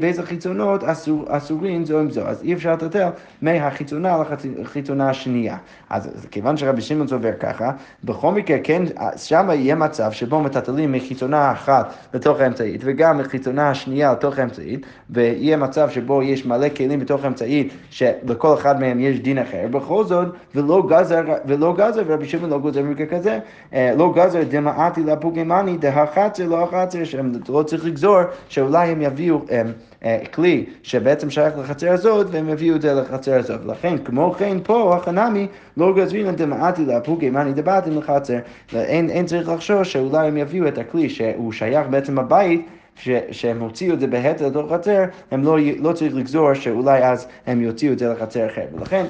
בייס 0.00 0.18
החיצונות 0.18 0.84
אסור, 0.84 1.24
אסורים 1.28 1.84
זו 1.84 2.00
עם 2.00 2.10
זו, 2.10 2.20
אז 2.20 2.42
אי 2.42 2.54
אפשר 2.54 2.72
לטאטא 2.72 3.10
מהחיצונה 3.42 4.22
לחיצונה 4.58 5.10
השנייה. 5.10 5.56
אז 5.90 6.26
כיוון 6.30 6.56
שרבי 6.56 6.82
שמעון 6.82 7.08
סובר 7.08 7.32
ככה, 7.40 7.70
בכל 8.04 8.32
מקרה 8.32 8.58
כן, 8.64 8.82
שם 9.16 9.48
יהיה 9.52 9.74
מצב 9.74 10.12
שבו 10.12 10.40
מטאטלים 10.40 10.92
מחיצונה 10.92 11.52
אחת 11.52 11.94
לתוך 12.14 12.40
האמצעית, 12.40 12.80
וגם 12.84 13.18
מחיצונה 13.18 13.70
השנייה 13.70 14.12
לתוך 14.12 14.38
האמצעית, 14.38 14.86
ויהיה 15.10 15.56
מצב 15.56 15.90
שבו 15.90 16.22
יש 16.22 16.46
מלא 16.46 16.68
כלים 16.68 17.00
בתוך 17.00 17.24
האמצעית, 17.24 17.72
שלכל 17.90 18.54
אחד 18.54 18.80
מהם 18.80 19.00
יש 19.00 19.20
דין 19.20 19.38
אחר, 19.38 19.66
בכל 19.70 20.04
זאת, 20.04 20.28
ולא 20.54 20.86
גזר, 20.88 21.22
ולא 21.46 21.74
גזר, 21.78 22.02
ורבי 22.06 22.28
שמעון 22.28 22.50
לא 22.50 22.58
גוזר 22.58 22.82
במקרה 22.82 23.06
כזה, 23.06 23.38
אה, 23.72 23.94
לא 23.96 24.12
גזר 24.16 24.42
דמעתי 24.48 25.02
לפוגמני 25.04 25.76
דהחצר 25.76 26.46
לא 26.46 26.62
החצר, 26.62 27.04
שהם 27.04 27.32
לא 27.48 27.62
צריך 27.62 27.84
לגזור, 27.84 28.05
שאולי 28.48 28.88
הם 28.88 29.02
יביאו 29.02 29.40
הם, 29.50 29.72
אה, 30.04 30.18
כלי 30.34 30.64
שבעצם 30.82 31.30
שייך 31.30 31.58
לחצר 31.58 31.92
הזאת, 31.92 32.26
והם 32.30 32.48
יביאו 32.48 32.76
את 32.76 32.82
זה 32.82 32.94
לחצר 32.94 33.38
הזאת. 33.38 33.60
לכן, 33.66 33.98
כמו 33.98 34.32
כן 34.38 34.58
פה, 34.62 34.96
החנמי, 34.96 35.46
לא 35.76 35.94
גזרין 35.96 36.36
דמעתי 36.36 36.84
לפוגמני 36.84 37.52
דבעתם 37.52 37.98
לחצר, 37.98 38.38
אין, 38.74 39.26
צריך 39.26 39.48
לחשוש 39.48 39.92
שאולי 39.92 40.26
הם 40.26 40.36
יביאו 40.36 40.68
את 40.68 40.78
הכלי 40.78 41.10
שהוא 41.10 41.52
שייך 41.52 41.86
בעצם 41.90 42.18
הבית, 42.18 42.66
ש, 42.96 43.08
שהם 43.30 43.60
הוציאו 43.60 43.94
את 43.94 44.00
זה 44.00 44.06
בהתר 44.06 44.46
לתוך 44.46 44.72
חצר, 44.72 45.04
הם 45.30 45.44
לא, 45.44 45.56
לא 45.78 45.92
צריך 45.92 46.14
לגזור 46.14 46.54
שאולי 46.54 47.04
אז 47.04 47.26
הם 47.46 47.60
יוציאו 47.60 47.92
את 47.92 47.98
זה 47.98 48.08
לחצר 48.08 48.46
אחר. 48.46 48.64
ולכן 48.72 49.04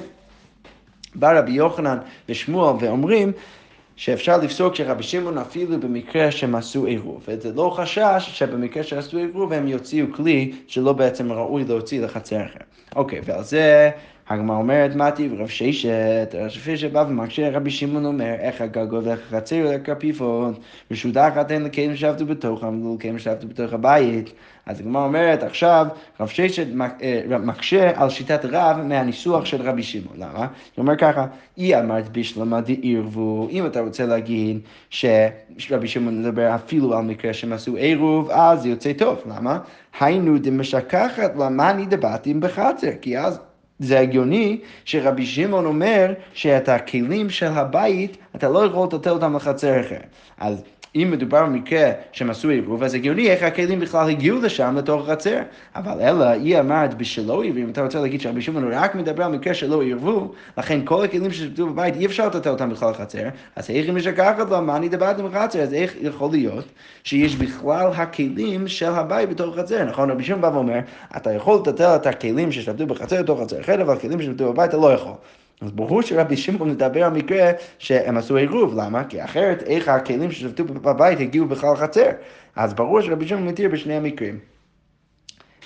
בא 1.15 1.39
רבי 1.39 1.51
יוחנן 1.51 1.97
ושמואל 2.29 2.75
ואומרים 2.79 3.31
שאפשר 3.97 4.37
לפסוק 4.37 4.75
שרבי 4.75 5.03
שמעון 5.03 5.37
אפילו 5.37 5.79
במקרה 5.79 6.31
שהם 6.31 6.55
עשו 6.55 6.85
עירוב. 6.85 7.23
וזה 7.27 7.53
לא 7.53 7.73
חשש 7.75 8.29
שבמקרה 8.33 8.83
שעשו 8.83 9.17
עירוב 9.17 9.53
הם 9.53 9.67
יוציאו 9.67 10.07
כלי 10.13 10.53
שלא 10.67 10.93
בעצם 10.93 11.31
ראוי 11.31 11.63
להוציא 11.63 12.01
לחצר 12.01 12.45
אחר. 12.45 12.59
אוקיי, 12.95 13.21
ועל 13.25 13.43
זה 13.43 13.89
הגמרא 14.29 14.55
אומרת, 14.55 14.95
מה 14.95 15.11
טיב 15.11 15.33
רב 15.41 15.47
ששת, 15.47 16.35
רב 16.39 16.49
ששת 16.49 16.91
בא 16.91 17.05
ומקשה, 17.09 17.49
רבי 17.49 17.71
שמעון 17.71 18.05
אומר, 18.05 18.33
איך 18.39 18.61
הגגות 18.61 19.03
ואיך 19.03 19.19
החצר 19.19 19.71
לקפיפון, 19.73 20.53
ושודה 20.91 21.27
אחת 21.27 21.51
אין 21.51 21.63
לקיים 21.63 21.95
שעבדו 21.95 22.25
בתוכם, 22.25 22.81
ולא 22.81 22.95
לקיים 22.95 23.19
שעבדו 23.19 23.47
בתוך 23.47 23.73
הבית. 23.73 24.33
אז 24.65 24.79
הגמרא 24.79 25.03
אומרת, 25.03 25.43
עכשיו 25.43 25.87
רב 26.19 26.27
ששת 26.27 26.67
אה, 27.01 27.37
מקשה 27.39 27.91
על 27.95 28.09
שיטת 28.09 28.45
רב 28.45 28.77
מהניסוח 28.83 29.45
של 29.45 29.61
רבי 29.61 29.83
שמעון. 29.83 30.17
למה? 30.17 30.39
הוא 30.39 30.47
אומר 30.77 30.95
ככה, 30.97 31.25
אי 31.57 31.79
אמרת 31.79 32.09
בשלמה 32.09 32.61
דעירבו, 32.61 33.47
אם 33.51 33.65
אתה 33.65 33.79
רוצה 33.79 34.05
להגיד 34.05 34.59
שרבי 34.89 35.87
שמעון 35.87 36.21
מדבר 36.21 36.55
אפילו 36.55 36.97
על 36.97 37.05
מקרה 37.05 37.33
שהם 37.33 37.53
עשו 37.53 37.75
עירוב, 37.75 38.31
אז 38.31 38.61
זה 38.61 38.69
יוצא 38.69 38.93
טוב. 38.93 39.23
למה? 39.25 39.59
היינו 39.99 40.37
דמשכחת 40.37 41.35
למאני 41.35 41.85
דבתים 41.85 42.39
בחצר, 42.39 42.91
כי 43.01 43.19
אז 43.19 43.39
זה 43.79 43.99
הגיוני 43.99 44.59
שרבי 44.85 45.25
שמעון 45.25 45.65
אומר 45.65 46.13
שאת 46.33 46.69
הכלים 46.69 47.29
של 47.29 47.45
הבית, 47.45 48.17
אתה 48.35 48.49
לא 48.49 48.65
יכול 48.65 48.87
לטלטל 48.87 49.09
אותם 49.09 49.35
לחצר 49.35 49.81
אחר. 49.81 49.99
אז 50.37 50.63
אם 51.03 51.11
מדובר 51.11 51.45
במקרה 51.45 51.91
שהם 52.11 52.29
עשו 52.29 52.49
עירוב, 52.49 52.83
אז 52.83 52.93
הגיוני 52.93 53.29
איך 53.29 53.43
הכלים 53.43 53.79
בכלל 53.79 54.09
הגיעו 54.09 54.41
לשם, 54.41 54.75
לתוך 54.77 55.09
החצר. 55.09 55.39
אבל 55.75 56.01
אלא, 56.01 56.25
היא 56.25 56.59
אמרת 56.59 56.93
בשלא 56.93 57.41
עירוב, 57.41 57.57
אם 57.57 57.69
אתה 57.69 57.83
רוצה 57.83 58.01
להגיד 58.01 58.21
שרבי 58.21 58.41
שמעון 58.41 58.73
רק 58.73 58.95
מדבר 58.95 59.23
על 59.23 59.31
מקרה 59.31 59.53
שלא 59.53 59.81
עירבו, 59.81 60.31
לכן 60.57 60.79
כל 60.85 61.03
הכלים 61.03 61.31
ששבתו 61.31 61.67
בבית, 61.67 61.95
אי 61.95 62.05
אפשר 62.05 62.27
לטלטל 62.27 62.49
אותם 62.49 62.69
בכלל 62.69 62.89
לחצר, 62.89 63.27
אז 63.55 63.69
איך 63.69 63.89
אם 63.89 63.97
יש 63.97 64.07
לקחת 64.07 64.49
לו, 64.49 64.61
מה 64.61 64.77
אני 64.77 64.89
דיברתי 64.89 65.23
בחצר? 65.23 65.61
אז 65.61 65.73
איך 65.73 65.93
יכול 66.01 66.31
להיות 66.31 66.65
שיש 67.03 67.35
בכלל 67.35 67.91
הכלים 67.95 68.67
של 68.67 68.91
הבית 68.91 69.29
בתוך 69.29 69.57
החצר? 69.57 69.83
נכון, 69.83 70.11
רבי 70.11 70.23
שמעון 70.23 70.41
בא 70.41 70.47
ואומר, 70.53 70.79
אתה 71.17 71.33
יכול 71.33 71.59
לטלטל 71.59 71.95
את 71.95 72.05
הכלים 72.07 72.51
ששבתו 72.51 72.87
בחצר 72.87 73.21
לתוך 73.21 73.41
חצר 73.41 73.61
אחרת, 73.61 73.79
אבל 73.79 73.93
הכלים 73.93 74.21
ששבתו 74.21 74.53
בבית 74.53 74.69
אתה 74.69 74.77
לא 74.77 74.93
יכול. 74.93 75.13
אז 75.61 75.71
ברור 75.71 76.01
שרבי 76.01 76.37
שמעון 76.37 76.69
מדבר 76.69 77.03
על 77.03 77.13
מקרה 77.13 77.51
שהם 77.79 78.17
עשו 78.17 78.35
עירוב, 78.35 78.73
למה? 78.75 79.03
כי 79.03 79.23
אחרת 79.23 79.63
איך 79.63 79.87
הכלים 79.87 80.31
ששבתו 80.31 80.63
בבית 80.65 81.19
הגיעו 81.19 81.47
בכלל 81.47 81.73
לחצר. 81.73 82.09
אז 82.55 82.73
ברור 82.73 83.01
שרבי 83.01 83.27
שמעון 83.27 83.47
מתיר 83.47 83.69
בשני 83.69 83.93
המקרים. 83.93 84.39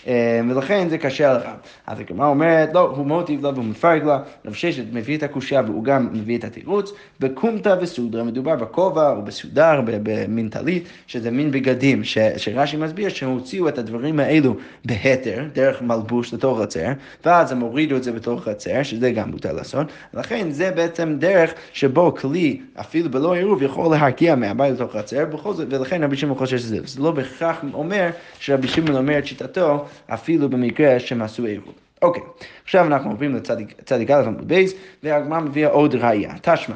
אה, 0.07 0.41
ולכן 0.49 0.89
זה 0.89 0.97
קשה 0.97 1.31
הרב. 1.31 1.57
אז 1.87 1.99
הגמרא 1.99 2.27
אומרת, 2.27 2.69
לא, 2.73 2.79
הוא 2.79 3.05
מוטיב 3.05 3.43
לה 3.43 3.49
והוא 3.49 3.65
מפרק 3.65 4.03
לה, 4.03 4.19
רב 4.45 4.53
ששת 4.53 4.83
מביא 4.93 5.17
את 5.17 5.23
הקושייה 5.23 5.61
והוא 5.65 5.83
גם 5.83 6.09
מביא 6.13 6.37
את 6.37 6.43
התירוץ, 6.43 6.91
בקומתא 7.19 7.75
וסודרה, 7.81 8.23
מדובר 8.23 8.55
בכובע 8.55 9.11
או 9.11 9.21
בסודר, 9.21 9.81
במין 9.85 10.49
טלית, 10.49 10.87
שזה 11.07 11.31
מין 11.31 11.51
בגדים, 11.51 12.03
שרש"י 12.37 12.77
מסביר 12.77 13.09
שהם 13.09 13.29
הוציאו 13.29 13.67
את 13.67 13.77
הדברים 13.77 14.19
האלו 14.19 14.55
בהתר, 14.85 15.43
דרך 15.53 15.81
מלבוש 15.81 16.33
לתוך 16.33 16.61
חצר, 16.61 16.87
ואז 17.25 17.51
הם 17.51 17.59
הורידו 17.59 17.97
את 17.97 18.03
זה 18.03 18.11
בתוך 18.11 18.43
חצר, 18.43 18.83
שזה 18.83 19.11
גם 19.11 19.31
מותר 19.31 19.53
לעשות, 19.53 19.87
לכן 20.13 20.51
זה 20.51 20.71
בעצם 20.71 21.15
דרך 21.19 21.53
שבו 21.73 22.15
כלי, 22.15 22.61
אפילו 22.79 23.11
בלא 23.11 23.33
עירוב, 23.33 23.61
יכול 23.61 23.91
להרקיע 23.95 24.35
מהבית 24.35 24.73
לתוך 24.73 24.95
חצר, 24.97 25.25
ולכן 25.69 26.03
רבי 26.03 26.17
שמעון 26.17 26.37
חושב 26.37 26.57
שזה, 26.57 26.77
זה 26.85 27.01
לא 27.01 27.11
בהכרח 27.11 27.61
אומר 27.73 28.09
שרבי 28.39 28.67
שמעון 28.67 28.95
אומר 28.95 29.17
את 29.17 29.27
שיטתו, 29.27 29.85
אפילו 30.07 30.49
במקרה 30.49 30.99
שהם 30.99 31.21
עשו 31.21 31.45
עירוב. 31.45 31.73
אוקיי, 32.01 32.23
עכשיו 32.63 32.85
אנחנו 32.85 33.11
עוברים 33.11 33.35
לצדיק 33.35 34.11
א' 34.11 34.23
עמוד 34.27 34.47
בייס, 34.47 34.73
והגמרא 35.03 35.39
מביאה 35.39 35.69
עוד 35.69 35.95
ראייה, 35.95 36.33
תשמע. 36.41 36.75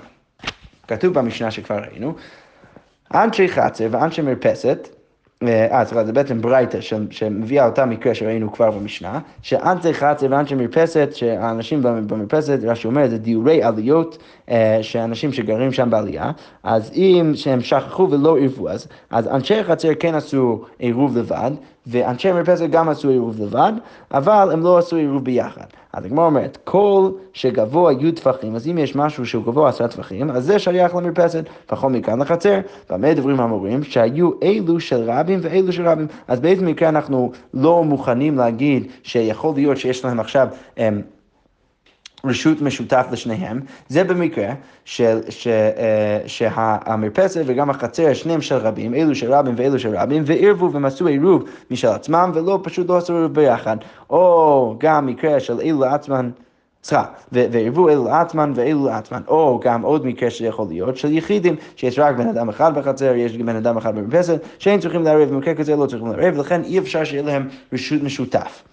כתוב 0.87 1.13
במשנה 1.13 1.51
שכבר 1.51 1.77
ראינו, 1.77 2.15
אנשי 3.13 3.47
חצר 3.47 3.87
ואנשי 3.91 4.21
מרפסת, 4.21 4.89
אה, 5.43 5.85
סליחה, 5.85 6.05
זה 6.05 6.13
בעצם 6.13 6.41
ברייתא 6.41 6.81
שמביאה 7.11 7.65
אותה 7.65 7.85
מקרה 7.85 8.15
שראינו 8.15 8.53
כבר 8.53 8.71
במשנה, 8.71 9.19
שאנשי 9.41 9.93
חצר 9.93 10.27
ואנשי 10.29 10.55
מרפסת, 10.55 11.09
שהאנשים 11.13 11.81
במרפסת, 11.81 12.59
רש"י 12.63 12.87
אומר, 12.87 13.07
זה 13.07 13.17
דיורי 13.17 13.63
עליות, 13.63 14.17
אה, 14.17 14.19
שאנשים 14.81 15.33
שגרים 15.33 15.71
שם 15.71 15.89
בעלייה, 15.89 16.31
אז 16.63 16.91
אם 16.95 17.31
שהם 17.35 17.61
שכחו 17.61 18.07
ולא 18.11 18.37
עירבו, 18.37 18.69
אז, 18.69 18.87
אז 19.09 19.27
אנשי 19.27 19.63
חצר 19.63 19.89
כן 19.99 20.15
עשו 20.15 20.61
עירוב 20.79 21.17
לבד, 21.17 21.51
ואנשי 21.87 22.31
מרפסת 22.31 22.69
גם 22.69 22.89
עשו 22.89 23.09
עירוב 23.09 23.41
לבד, 23.41 23.73
אבל 24.13 24.49
הם 24.53 24.63
לא 24.63 24.77
עשו 24.77 24.95
עירוב 24.95 25.23
ביחד. 25.23 25.65
אז 25.93 26.05
הגמרא 26.05 26.25
אומרת, 26.25 26.57
כל 26.63 27.09
שגבוה 27.33 27.93
יהיו 27.93 28.11
טפחים, 28.11 28.55
אז 28.55 28.67
אם 28.67 28.77
יש 28.77 28.95
משהו 28.95 29.25
שהוא 29.25 29.43
גבוה 29.43 29.69
עשרה 29.69 29.87
טפחים, 29.87 30.29
אז 30.29 30.45
זה 30.45 30.59
שייך 30.59 30.95
למרפסת, 30.95 31.45
פחות 31.65 31.91
מכאן 31.91 32.21
לחצר. 32.21 32.59
במה 32.89 33.13
דברים 33.13 33.39
אמורים? 33.39 33.83
שהיו 33.83 34.29
אלו 34.43 34.79
של 34.79 35.11
רבים 35.11 35.39
ואלו 35.41 35.73
של 35.73 35.87
רבים. 35.87 36.07
אז 36.27 36.39
באיזה 36.39 36.65
מקרה 36.65 36.89
אנחנו 36.89 37.31
לא 37.53 37.83
מוכנים 37.83 38.37
להגיד 38.37 38.87
שיכול 39.03 39.55
להיות 39.55 39.77
שיש 39.77 40.05
להם 40.05 40.19
עכשיו... 40.19 40.47
הם, 40.77 41.01
רשות 42.25 42.61
משותף 42.61 43.05
לשניהם, 43.11 43.61
זה 43.89 44.03
במקרה 44.03 44.53
של, 44.85 45.19
ש, 45.29 45.47
אה, 45.47 46.19
שהמרפסת 46.25 47.41
וגם 47.45 47.69
החצר, 47.69 48.13
שניהם 48.13 48.41
של 48.41 48.55
רבים, 48.55 48.93
אלו 48.93 49.15
של 49.15 49.33
רבים 49.33 49.53
ואלו 49.57 49.79
של 49.79 49.97
רבים, 49.97 50.23
ועירבו 50.25 50.69
עשו 50.85 51.07
עירוב 51.07 51.43
משל 51.71 51.87
עצמם, 51.87 52.31
ולא 52.33 52.59
פשוט 52.63 52.89
לא 52.89 52.97
עשו 52.97 53.15
עירוב 53.15 53.33
ביחד. 53.33 53.77
או 54.09 54.75
גם 54.79 55.05
מקרה 55.05 55.39
של 55.39 55.61
אלו 55.61 55.79
לעצמם, 55.79 56.31
סליחה, 56.83 57.05
ועירבו 57.31 57.89
אלו 57.89 58.05
לעצמן 58.05 58.51
ואלו 58.55 58.85
לעצמן, 58.85 59.21
או 59.27 59.59
גם 59.63 59.81
עוד 59.81 60.05
מקרה 60.05 60.29
שיכול 60.29 60.67
להיות 60.69 60.97
של 60.97 61.11
יחידים, 61.11 61.55
שיש 61.75 61.99
רק 61.99 62.15
בן 62.15 62.27
אדם 62.27 62.49
אחד 62.49 62.75
בחצר, 62.75 63.15
יש 63.15 63.37
בן 63.37 63.55
אדם 63.55 63.77
אחד 63.77 63.95
במרפסת, 63.95 64.39
שאין 64.59 64.79
צריכים 64.79 65.03
לערב, 65.03 65.29
במקרה 65.29 65.53
כזה 65.53 65.75
לא 65.75 65.85
צריכים 65.85 66.07
לערב, 66.07 66.37
ולכן 66.37 66.63
אי 66.63 66.79
אפשר 66.79 67.03
שיהיה 67.03 67.23
להם 67.23 67.47
רשות 67.73 68.03
משותף. 68.03 68.63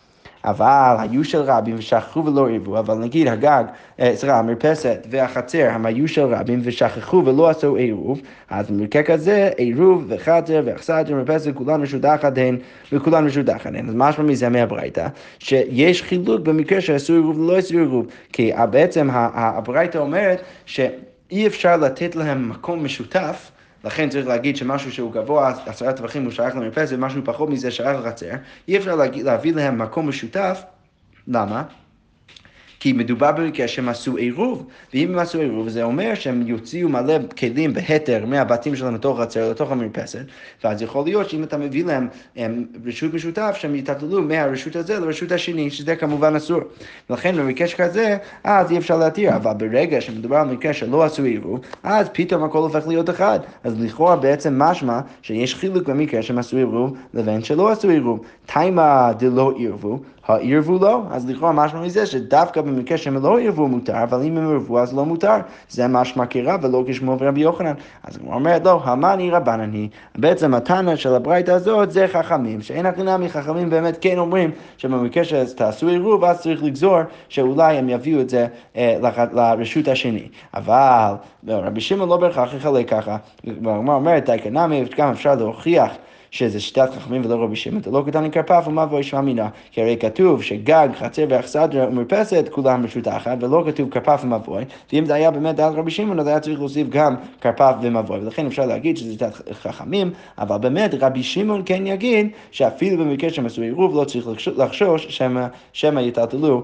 אבל 0.45 0.97
היו 0.99 1.25
של 1.25 1.41
רבים 1.41 1.75
ושכחו 1.79 2.25
ולא 2.25 2.49
עירבו, 2.49 2.79
אבל 2.79 2.95
נגיד 2.95 3.29
הגג, 3.29 3.65
אה, 4.01 4.13
סליחה, 4.17 4.39
המרפסת 4.39 5.07
והחצר 5.11 5.69
הם 5.71 5.87
היו 5.87 6.09
של 6.09 6.23
רבים 6.23 6.61
ושכחו 6.63 7.23
ולא 7.27 7.51
עשו 7.51 7.77
עירוב, 7.77 8.21
אז 8.51 8.71
במקרה 8.71 9.03
כזה 9.03 9.51
עירוב 9.57 10.05
וחצר 10.09 10.63
ואחסת 10.65 11.05
ומרפסת 11.09 11.51
כולן 11.55 11.81
משודחת 11.81 12.39
הן 12.39 12.59
וכולן 12.93 13.25
משודחת 13.25 13.67
הן. 13.67 13.89
אז 13.89 13.95
משמע 13.95 14.25
מזה 14.25 14.49
מהברייתא, 14.49 15.07
שיש 15.39 16.03
חילוק 16.03 16.41
במקרה 16.41 16.81
שעשו 16.81 17.13
עירוב 17.13 17.39
ולא 17.39 17.57
עשו 17.57 17.79
עירוב, 17.79 18.07
כי 18.33 18.53
בעצם 18.71 19.09
הברייתא 19.13 19.99
אומרת 19.99 20.43
שאי 20.67 21.47
אפשר 21.47 21.77
לתת 21.77 22.17
להם 22.17 22.49
מקום 22.51 22.85
משותף 22.85 23.51
לכן 23.85 24.09
צריך 24.09 24.27
להגיד 24.27 24.57
שמשהו 24.57 24.93
שהוא 24.93 25.13
גבוה, 25.13 25.53
עשרה 25.67 25.93
טווחים 25.93 26.25
הוא 26.25 26.33
שייך 26.33 26.57
למרפסת, 26.57 26.95
ומשהו 26.95 27.23
פחות 27.25 27.51
מזה 27.51 27.71
שייך 27.71 27.99
לחצר. 28.01 28.31
אי 28.69 28.77
אפשר 28.77 28.97
להביא 29.15 29.55
להם 29.55 29.79
מקום 29.79 30.09
משותף. 30.09 30.63
למה? 31.29 31.63
כי 32.83 32.93
מדובר 32.93 33.33
במקרה 33.33 33.69
שהם 33.69 33.89
עשו 33.89 34.17
עירוב, 34.17 34.67
ואם 34.95 35.13
הם 35.13 35.19
עשו 35.19 35.41
עירוב 35.41 35.69
זה 35.69 35.83
אומר 35.83 36.15
שהם 36.15 36.43
יוציאו 36.47 36.89
מלא 36.89 37.15
כלים 37.39 37.73
בהתר 37.75 38.27
מהבתים 38.27 38.77
שלהם 38.77 38.95
לתוך 38.95 39.21
החצר, 39.21 39.51
לתוך 39.51 39.71
המרפסת, 39.73 40.25
ואז 40.65 40.83
יכול 40.83 41.05
להיות 41.05 41.31
שאם 41.31 41.43
אתה 41.43 41.59
מביא 41.59 41.85
להם 41.85 42.09
הם, 42.37 42.65
רשות 42.87 43.15
משותף, 43.15 43.57
שהם 43.59 43.75
יטטלו 43.75 44.23
מהרשות 44.23 44.77
הזה 44.77 45.01
לרשות 45.01 45.33
השני, 45.33 45.71
שזה 45.71 45.97
כמובן 45.97 46.37
אסור. 46.37 46.61
ולכן 47.11 47.37
במקרה 47.37 47.69
כזה, 47.69 48.17
אז 48.45 48.71
אי 48.71 48.79
אפשר 48.79 48.99
להתיר, 48.99 49.37
אבל 49.37 49.53
ברגע 49.53 50.01
שמדובר 50.01 50.37
על 50.37 50.49
מקרה 50.49 50.73
שלא 50.73 51.05
עשו 51.05 51.25
עירוב, 51.25 51.61
אז 51.83 52.09
פתאום 52.13 52.45
הכל 52.45 52.59
הופך 52.59 52.89
להיות 52.89 53.11
אחד. 53.11 53.41
אז 53.65 53.81
לכאורה 53.81 54.17
בעצם 54.17 54.59
משמע 54.59 55.01
שיש 55.23 55.55
חילוק 55.55 55.89
במקרה 55.89 56.23
שהם 56.23 56.39
עשו 56.39 56.57
עירוב 56.57 56.97
לבין 57.15 57.45
שלא 57.45 57.71
עשו 57.71 57.89
עירוב. 57.89 58.21
תימא 58.47 59.13
דלא 59.13 59.53
עירבו, 59.57 59.99
העירבו 60.27 60.79
לא, 60.79 61.03
אז 61.11 61.31
לכאורה 61.31 61.53
משמע 61.53 61.81
מזה 61.81 62.07
שדווקא 62.07 62.61
במקרה 62.61 62.99
שהם 62.99 63.23
לא 63.23 63.39
עירבו 63.39 63.69
מותר, 63.69 64.03
אבל 64.03 64.23
אם 64.23 64.37
הם 64.37 64.51
עירבו 64.51 64.79
אז 64.79 64.97
לא 64.97 65.05
מותר. 65.05 65.37
זה 65.69 65.89
משמע 65.89 66.27
כרע 66.27 66.57
ולא 66.63 66.85
כשמו 66.87 67.17
ורבי 67.19 67.41
יוחנן. 67.41 67.75
אז 68.05 68.19
הוא 68.25 68.35
אומר, 68.35 68.59
לא, 68.65 68.81
המאני 68.85 69.31
רבנני. 69.31 69.89
בעצם 70.19 70.55
התנא 70.55 70.97
של 70.97 71.15
הברייתא 71.15 71.51
הזאת 71.51 71.91
זה 71.91 72.07
חכמים, 72.09 72.61
שאין 72.61 72.87
הכי 72.87 73.03
מחכמים 73.19 73.71
באמת 73.71 73.99
כן 74.01 74.19
אומרים 74.19 74.51
שבמקרה 74.77 75.25
שתעשו 75.25 75.89
עירוב 75.89 76.25
אז 76.25 76.41
צריך 76.41 76.63
לגזור 76.63 76.99
שאולי 77.29 77.77
הם 77.77 77.89
יביאו 77.89 78.21
את 78.21 78.31
זה 78.31 78.47
אה, 78.77 78.99
לרשות 79.33 79.89
השני. 79.89 80.29
אבל 80.55 81.13
לא, 81.45 81.55
רבי 81.55 81.81
שמעון 81.81 82.09
לא 82.09 82.17
בהכרח 82.17 82.55
יחלק 82.55 82.89
ככה. 82.89 83.17
הוא 83.65 83.77
אומר, 83.77 84.19
דייקנמי, 84.19 84.85
גם 84.97 85.11
אפשר 85.11 85.35
להוכיח 85.35 85.93
שזה 86.33 86.61
שיטת 86.61 86.91
חכמים 86.95 87.23
ולא 87.25 87.43
רבי 87.43 87.57
שמעון, 87.57 87.83
לא 87.93 88.05
קטן 88.07 88.25
לכרפף 88.25 88.65
ומבוא 88.67 89.01
ישמע 89.01 89.21
מינה. 89.21 89.49
כי 89.71 89.83
הרי 89.83 89.97
כתוב 90.01 90.43
שגג, 90.43 90.89
חצר 90.99 91.25
ואכסדרה 91.29 91.89
ומרפסת 91.89 92.49
כולם 92.51 92.85
רשות 92.85 93.09
אחת, 93.09 93.39
ולא 93.41 93.65
כתוב 93.67 93.91
כרפף 93.91 94.21
ומבוי, 94.25 94.65
ואם 94.93 95.07
זה 95.07 95.15
היה 95.15 95.31
באמת 95.31 95.57
דעת 95.57 95.75
רבי 95.75 95.91
שמעון, 95.91 96.21
אז 96.21 96.27
היה 96.27 96.41
צריך 96.41 96.59
להוסיף 96.59 96.89
גם 96.89 97.15
כרפף 97.41 97.75
ומבוי, 97.83 98.19
ולכן 98.19 98.47
אפשר 98.47 98.67
להגיד 98.67 98.97
שזה 98.97 99.13
שיטת 99.13 99.33
חכמים, 99.53 100.11
אבל 100.39 100.59
באמת 100.59 100.95
רבי 101.01 101.23
שמעון 101.23 101.63
כן 101.67 101.87
יגיד 101.87 102.29
שאפילו 102.51 103.05
במקרה 103.05 103.31
שהם 103.31 103.47
עשו 103.47 103.63
עירוב 103.63 103.97
לא 103.97 104.05
צריך 104.05 104.29
לחשוש 104.57 105.21
שמא 105.73 106.01
יטלטלו 106.01 106.63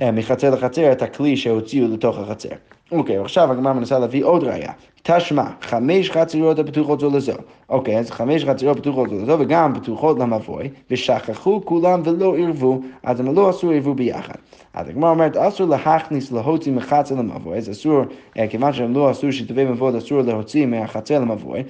אה, 0.00 0.10
מחצר 0.10 0.50
לחצר 0.50 0.92
את 0.92 1.02
הכלי 1.02 1.36
שהוציאו 1.36 1.88
לתוך 1.88 2.18
החצר. 2.18 2.48
אוקיי, 2.94 3.18
עכשיו 3.18 3.52
הגמרא 3.52 3.72
מנסה 3.72 3.98
להביא 3.98 4.24
עוד 4.24 4.44
ראייה. 4.44 4.72
תשמע, 5.02 5.44
חמש 5.60 6.10
חצריות 6.10 6.58
הפתוחות 6.58 7.00
זו 7.00 7.10
לזו. 7.10 7.32
אוקיי, 7.68 7.98
אז 7.98 8.10
חמש 8.10 8.44
חצריות 8.44 8.78
פתוחות 8.78 9.10
זו 9.10 9.22
לזו 9.22 9.36
וגם 9.38 9.74
פתוחות 9.74 10.18
למבוי, 10.18 10.68
ושכחו 10.90 11.60
כולם 11.64 12.02
ולא 12.04 12.36
עירבו, 12.36 12.80
אז 13.02 13.20
הם 13.20 13.34
לא 13.34 13.48
עשו 13.48 13.70
עירבו 13.70 13.94
ביחד. 13.94 14.34
אז 14.74 14.88
הגמרא 14.88 15.10
אומרת, 15.10 15.36
אסור 15.36 15.68
להכניס 15.68 16.32
להוציא 16.32 16.72
מחצר 16.72 17.14
למבוי, 17.14 17.58
אז 17.58 17.70
אסור, 17.70 18.02
אה, 18.38 18.48
כיוון 18.48 18.72
שהם 18.72 18.94
לא 18.94 19.10
עשו 19.10 19.32
שיתופי 19.32 19.64
מבוי, 19.64 19.98
אסור 19.98 20.20
להוציא 20.20 20.66
מהחצר 20.66 21.18
למבוי, 21.18 21.62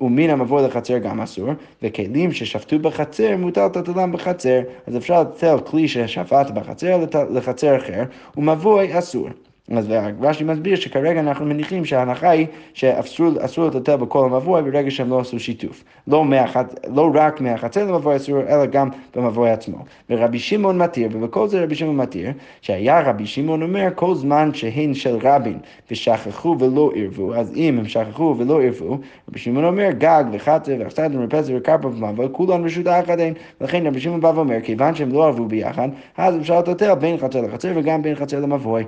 ומן 0.00 0.30
המבוי 0.30 0.62
לחצר 0.62 0.98
גם 0.98 1.20
אסור, 1.20 1.48
וכלים 1.82 2.32
ששפטו 2.32 2.78
בחצר 2.78 3.36
מותר 3.36 3.66
לטלטלם 3.66 4.12
בחצר, 4.12 4.60
אז 4.86 4.96
אפשר 4.96 5.20
לטל 5.20 5.58
כלי 5.64 5.88
ששפט 5.88 6.50
בחצר 6.50 7.04
לחצר 7.30 7.76
אחר, 7.76 8.02
ומבוי 8.36 8.98
אסור. 8.98 9.28
אז 9.76 9.92
רש"י 10.20 10.44
מסביר 10.44 10.76
שכרגע 10.76 11.20
אנחנו 11.20 11.46
מניחים 11.46 11.84
שההנחה 11.84 12.30
היא 12.30 12.46
שאסור 12.74 13.66
לטלטל 13.66 13.96
בכל 13.96 14.24
המבוי 14.24 14.62
ברגע 14.62 14.90
שהם 14.90 15.10
לא 15.10 15.20
עשו 15.20 15.40
שיתוף. 15.40 15.84
לא, 16.06 16.24
מהחצ... 16.24 16.74
לא 16.94 17.10
רק 17.14 17.40
מהחצר 17.40 17.84
למבוי 17.92 18.16
אסור, 18.16 18.40
אלא 18.40 18.66
גם 18.66 18.88
במבוי 19.16 19.50
עצמו. 19.50 19.78
ורבי 20.10 20.38
שמעון 20.38 20.78
מתיר, 20.78 21.08
ובכל 21.12 21.48
זה 21.48 21.62
רבי 21.62 21.74
שמעון 21.74 21.96
מתיר, 21.96 22.30
שהיה 22.62 23.00
רבי 23.00 23.26
שמעון 23.26 23.62
אומר 23.62 23.88
כל 23.94 24.14
זמן 24.14 24.50
שהן 24.54 24.94
של 24.94 25.16
רבין 25.22 25.58
ושכחו 25.90 26.56
ולא 26.58 26.90
עירבו, 26.94 27.34
אז 27.34 27.52
אם 27.56 27.78
הם 27.78 27.88
שכחו 27.88 28.34
ולא 28.38 28.60
עירבו, 28.60 28.98
רבי 29.28 29.38
שמעון 29.38 29.64
אומר 29.64 29.90
גג 29.90 30.24
וחצר 30.32 30.76
ואחסד 30.78 31.10
ומרפסת 31.12 31.52
וקרפה 31.56 31.88
ומבוי, 31.88 32.26
כולן 32.32 32.64
רשות 32.64 32.86
האחד 32.86 33.20
הן. 33.20 33.32
ולכן 33.60 33.86
רבי 33.86 34.00
שמעון 34.00 34.20
בא 34.20 34.32
ואומר, 34.34 34.60
כיוון 34.62 34.94
שהם 34.94 35.12
לא 35.12 35.24
ערבו 35.24 35.44
ביחד, 35.44 35.88
אז 36.16 36.36
אפשר 36.36 36.58
לטלטל 36.58 36.94
בין 36.94 37.18
חצר 37.18 37.40
לחצר 37.40 37.72
וגם 37.74 38.02
בין 38.02 38.14
חצר 38.14 38.40
למבוי. 38.40 38.84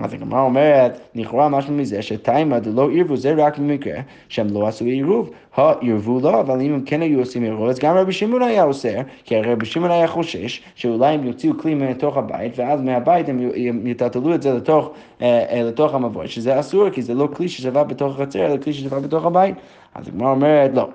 אז 0.00 0.14
הגמרא 0.14 0.40
אומרת, 0.40 1.00
לכאורה 1.14 1.48
משהו 1.48 1.74
מזה 1.74 2.02
שתימא 2.02 2.58
דלא 2.58 2.90
עירבו 2.90 3.16
זה 3.16 3.34
רק 3.36 3.58
במקרה 3.58 4.00
שהם 4.28 4.46
לא 4.50 4.66
עשו 4.66 4.84
עירוב. 4.84 5.30
העירבו 5.56 6.20
לא, 6.20 6.40
אבל 6.40 6.60
אם 6.60 6.74
הם 6.74 6.82
כן 6.86 7.02
היו 7.02 7.18
עושים 7.18 7.42
עירוב, 7.42 7.68
אז 7.68 7.78
גם 7.78 7.96
רבי 7.96 8.12
שמעון 8.12 8.42
היה 8.42 8.64
אוסר, 8.64 9.00
כי 9.24 9.36
הרי 9.36 9.52
רבי 9.52 9.66
שמעון 9.66 9.90
היה 9.90 10.06
חושש 10.06 10.62
שאולי 10.74 11.14
הם 11.14 11.24
יוציאו 11.24 11.58
כלי 11.58 11.74
מתוך 11.74 12.16
הבית, 12.16 12.52
ואז 12.58 12.80
מהבית 12.80 13.28
הם 13.28 13.86
יטלטלו 13.86 14.34
את 14.34 14.42
זה 14.42 14.52
לתוך, 14.52 14.90
אה, 15.22 15.44
אה, 15.50 15.62
לתוך 15.62 15.94
המבוי, 15.94 16.28
שזה 16.28 16.60
אסור, 16.60 16.90
כי 16.90 17.02
זה 17.02 17.14
לא 17.14 17.28
כלי 17.32 17.48
ששווה 17.48 17.84
בתוך 17.84 18.20
החצר, 18.20 18.46
אלא 18.46 18.56
כלי 18.56 18.72
ששווה 18.72 19.00
בתוך 19.00 19.24
הבית. 19.24 19.54
אז 19.94 20.08
הגמרא 20.08 20.30
אומרת, 20.30 20.70
לא. 20.74 20.88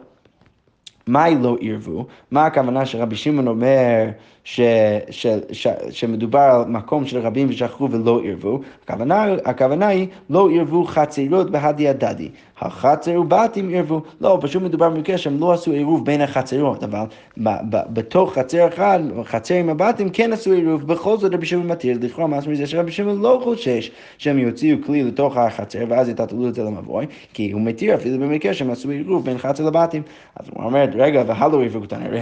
מהי 1.07 1.35
לא 1.41 1.57
עירבו? 1.59 2.05
מה 2.31 2.45
הכוונה 2.45 2.85
שרבי 2.85 3.15
שמעון 3.15 3.47
אומר 3.47 4.09
ש, 4.49 4.61
ש, 5.09 5.27
ש, 5.51 5.67
שמדובר 5.89 6.39
על 6.39 6.65
מקום 6.67 7.05
של 7.05 7.19
רבים 7.19 7.47
ושכחו 7.49 7.91
ולא 7.91 8.21
ערבו, 8.25 8.59
הכוונה, 8.83 9.25
הכוונה 9.45 9.87
היא 9.87 10.07
לא 10.29 10.49
ערבו 10.55 10.83
חצרות 10.83 11.51
בהדי 11.51 11.89
הדדי. 11.89 12.29
החצר 12.59 13.21
ובתים 13.21 13.69
ערבו, 13.73 14.01
לא, 14.21 14.37
פשוט 14.41 14.63
מדובר 14.63 14.89
במקרה 14.89 15.17
שהם 15.17 15.39
לא 15.39 15.53
עשו 15.53 15.71
עירוב 15.71 16.05
בין 16.05 16.21
החצרות, 16.21 16.83
אבל 16.83 17.05
ב, 17.37 17.49
ב, 17.69 17.77
בתוך 17.93 18.33
חצר 18.33 18.67
אחד, 18.67 18.99
חצר 19.23 19.55
עם 19.55 19.69
הבתים 19.69 20.09
כן 20.09 20.33
עשו 20.33 20.51
עירוב, 20.51 20.87
בכל 20.87 21.17
זאת 21.17 21.33
רבי 21.33 21.45
שמעון 21.45 21.67
מתיר, 21.67 21.97
לכאורה 22.01 22.27
משהו 22.27 22.51
מזה 22.51 22.67
שרבי 22.67 22.91
שמעון 22.91 23.21
לא 23.21 23.39
חושש 23.43 23.91
שהם 24.17 24.39
יוציאו 24.39 24.77
כלי 24.85 25.03
לתוך 25.03 25.37
החצר 25.37 25.79
ואז 25.89 26.09
יטלטלו 26.09 26.47
את 26.47 26.55
זה 26.55 26.63
למבוי, 26.63 27.05
כי 27.33 27.51
הוא 27.51 27.61
מתיר 27.61 27.95
אפילו 27.95 28.19
במקרה 28.19 28.53
שהם 28.53 28.71
עשו 28.71 28.89
עירוב 28.89 29.25
בין 29.25 29.37
חצר 29.37 29.65
לבתים. 29.65 30.01
אז 30.35 30.45
הוא 30.53 30.63
אומר, 30.65 30.85
רגע, 30.95 31.23
והלא 31.27 31.61
עירבו 31.61 31.79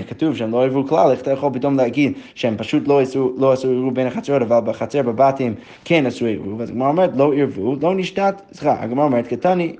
כתוב 0.08 0.36
שהם 0.36 0.52
לא 0.52 0.64
עירבו 0.64 0.88
כלל, 0.88 1.12
איך 1.12 1.22
אתה 1.22 1.32
יכול 1.32 1.50
פתאום 1.54 1.78
להגיד 1.78 2.15
שהם 2.36 2.58
פשוט 2.58 2.88
לא 2.88 3.02
עשו, 3.02 3.34
לא 3.38 3.52
עשו 3.52 3.70
עירוב 3.70 3.96
בין 3.96 4.08
החצרות, 4.08 4.42
אבל 4.42 4.60
בחצר 4.60 5.02
בבתים 5.02 5.56
כן 5.86 6.06
עשו 6.06 6.26
עירוב, 6.26 6.62
אז 6.62 6.70
הגמרא 6.70 6.88
אומרת, 6.88 7.10
לא 7.16 7.34
עירבו, 7.34 7.76
לא 7.82 7.96
נשתת, 7.96 8.42
סליחה, 8.54 8.84
הגמרא 8.84 9.06
אומרת, 9.06 9.28
קטני 9.28 9.76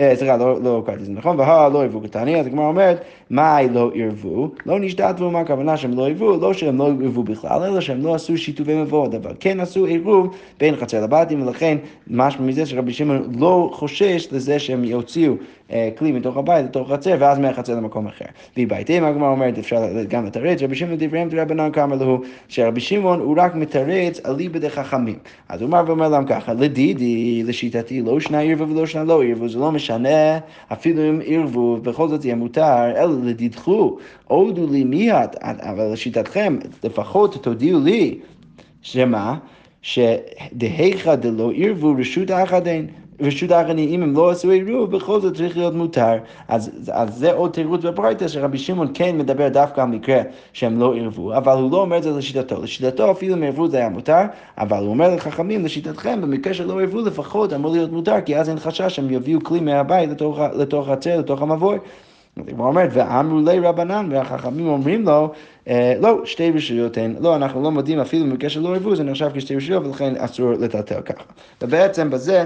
אה, 0.00 0.16
סליחה, 0.16 0.36
לא, 0.36 0.62
לא 0.62 0.82
קראתי 0.86 1.00
את 1.00 1.06
זה 1.06 1.12
נכון, 1.12 1.40
והא 1.40 1.68
לא 1.68 1.82
ערבו 1.82 2.00
קטני, 2.00 2.40
אז 2.40 2.46
הגמרא 2.46 2.66
אומרת, 2.66 3.04
מה 3.30 3.62
לא 3.62 3.90
ערבו? 3.94 4.50
לא 4.66 4.80
נשתתבו, 4.80 5.30
מה 5.30 5.40
הכוונה 5.40 5.76
שהם 5.76 5.92
לא 5.92 6.08
ערבו? 6.08 6.36
לא 6.36 6.52
שהם 6.52 6.78
לא 6.78 6.90
ערבו 7.02 7.22
בכלל, 7.22 7.62
אלא 7.62 7.80
שהם 7.80 8.02
לא 8.02 8.14
עשו 8.14 8.38
שיתופי 8.38 8.74
מבואות, 8.74 9.14
אבל 9.14 9.32
כן 9.40 9.60
עשו 9.60 9.84
עירוב 9.84 10.36
בין 10.60 10.76
חצר 10.76 11.04
לבתים, 11.04 11.42
ולכן 11.42 11.78
משמע 12.10 12.46
מזה 12.46 12.66
שרבי 12.66 12.92
שמעון 12.92 13.32
לא 13.38 13.70
חושש 13.72 14.28
לזה 14.32 14.58
שהם 14.58 14.84
יוציאו 14.84 15.34
כלי 15.70 16.12
מתוך 16.12 16.36
הבית 16.36 16.64
לתוך 16.64 16.92
חצר, 16.92 17.16
ואז 17.18 17.38
מהחצר 17.38 17.74
למקום 17.74 18.06
אחר. 18.06 18.24
והביתם, 18.56 19.04
הגמרא 19.04 19.28
אומרת, 19.28 19.58
אפשר 19.58 19.84
גם 20.08 20.26
לתרץ, 20.26 20.62
רבי 20.62 20.74
שמעון 20.74 20.96
דבריהם 20.98 21.28
דרבנן 21.28 21.72
כאמר 21.72 21.96
לו, 21.96 22.20
שרבי 22.48 22.80
שמעון 22.80 23.20
הוא 23.20 23.34
רק 23.38 23.54
מתרץ 23.54 24.20
אליבא 24.26 24.58
דחכמים. 24.58 25.18
אז 25.48 25.62
הוא 25.62 25.68
אמר 25.68 25.82
ואומר 25.86 26.08
להם 26.08 26.26
ככה, 26.26 26.54
לדידי, 26.54 27.42
לשיטתי, 27.42 28.02
לא 28.02 28.20
שנה 28.20 28.40
ערבו 28.40 28.68
ולא 28.68 28.86
שנה 28.86 29.04
לא 29.04 29.24
ערבו, 29.24 29.48
זה 29.48 29.58
לא 29.58 29.72
משנה, 29.72 30.38
אפילו 30.72 31.02
אם 31.08 31.20
ערבו, 31.26 31.76
בכל 31.76 32.08
זאת 32.08 32.24
יהיה 32.24 32.34
מותר, 32.34 32.92
אלא 32.96 33.12
לדידכו, 33.24 33.98
הודו 34.24 34.66
לי 34.66 34.84
מיד, 34.84 35.30
אבל 35.42 35.92
לשיטתכם, 35.92 36.58
לפחות 36.84 37.42
תודיעו 37.42 37.80
לי, 37.80 38.18
שמה? 38.82 39.36
שדהיכא 39.82 41.14
דלא 41.14 41.52
ערבו 41.56 41.94
רשות 41.98 42.30
האחדין. 42.30 42.86
רשות 43.20 43.50
האחרונים, 43.50 44.02
אם 44.02 44.16
לא 44.16 44.30
עשו 44.30 44.50
עירוב, 44.50 44.96
בכל 44.96 45.20
זאת 45.20 45.36
צריך 45.36 45.56
להיות 45.56 45.74
מותר. 45.74 46.18
אז, 46.48 46.70
אז 46.92 47.14
זה 47.14 47.32
עוד 47.32 47.52
תירוץ 47.52 47.84
בברייתא 47.84 48.28
שרבי 48.28 48.58
שמעון 48.58 48.88
כן 48.94 49.18
מדבר 49.18 49.48
דווקא 49.48 49.80
על 49.80 49.86
מקרה 49.86 50.22
שהם 50.52 50.80
לא 50.80 50.94
עירבו, 50.94 51.36
אבל 51.36 51.52
הוא 51.52 51.70
לא 51.70 51.80
אומר 51.80 51.98
את 51.98 52.02
זה 52.02 52.10
לשיטתו. 52.10 52.62
לשיטתו 52.62 53.10
אפילו 53.10 53.34
אם 53.34 53.42
עירבו 53.42 53.68
זה 53.68 53.76
היה 53.76 53.88
מותר, 53.88 54.22
אבל 54.58 54.78
הוא 54.78 54.88
אומר 54.88 55.14
לחכמים, 55.14 55.64
לשיטתכם, 55.64 56.20
במקרה 56.20 56.54
שלא 56.54 56.80
עירבו 56.80 57.00
לפחות 57.00 57.52
אמור 57.52 57.72
להיות 57.72 57.92
מותר, 57.92 58.20
כי 58.24 58.36
אז 58.36 58.48
אין 58.48 58.58
חשש 58.58 58.96
שהם 58.96 59.10
יביאו 59.10 59.40
כלי 59.42 59.60
מהבית 59.60 60.10
לתוך, 60.10 60.38
לתוך 60.58 60.88
הצל, 60.88 61.16
לתוך 61.16 61.42
המבוי. 61.42 61.78
הוא 62.56 62.66
אומר, 62.66 62.86
ואמרו 62.90 63.40
לי 63.40 63.58
רבנן, 63.60 64.08
והחכמים 64.10 64.68
אומרים 64.68 65.04
לו, 65.04 65.32
אה, 65.68 65.94
לא, 66.00 66.20
שתי 66.24 66.50
רשויות 66.50 66.96
הן, 66.96 67.14
לא, 67.20 67.36
אנחנו 67.36 67.62
לא 67.62 67.70
מודים 67.70 68.00
אפילו 68.00 68.26
במקרה 68.26 68.50
שלא 68.50 68.72
עירבו, 68.72 68.96
זה 68.96 69.04
נחשב 69.04 69.30
כשתי 69.34 69.56
רשויות, 69.56 69.86
ולכן 69.86 70.14
אסור 70.16 70.52
לטלטל 70.52 71.00
ככה. 71.00 71.24
ובעצם 71.62 72.10
בזה... 72.10 72.44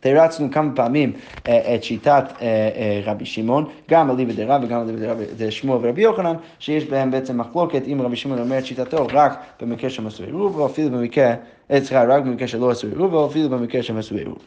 תרצנו 0.00 0.50
כמה 0.50 0.70
פעמים 0.74 1.12
אה, 1.48 1.74
את 1.74 1.84
שיטת 1.84 2.24
אה, 2.40 2.46
אה, 2.46 3.00
רבי 3.04 3.26
שמעון, 3.26 3.64
גם 3.90 4.10
אליבא 4.10 4.32
דרב 4.32 4.64
וגם 4.64 4.80
אליבא 4.80 5.14
דשמואל 5.36 5.78
ורבי 5.82 6.02
יוחנן, 6.02 6.34
שיש 6.58 6.84
בהם 6.84 7.10
בעצם 7.10 7.38
מחלוקת 7.40 7.82
אם 7.86 8.02
רבי 8.02 8.16
שמעון 8.16 8.40
אומר 8.40 8.58
את 8.58 8.66
שיטתו 8.66 9.10
רק 9.12 9.38
במקרה 9.60 9.90
שהם 9.90 10.06
עשו 10.06 10.24
עירוב, 10.24 10.58
או 10.58 10.66
אפילו 10.66 10.90
במקרה, 10.90 11.34
סליחה, 11.72 12.04
רק 12.04 12.22
במקרה 12.22 12.48
שלא 12.48 12.70
עשו 12.70 12.86
עירוב, 12.86 13.14
או 13.14 13.26
אפילו 13.26 13.48
במקרה 13.48 13.82
שהם 13.82 13.96
עשו 13.96 14.14
עירוב. 14.14 14.38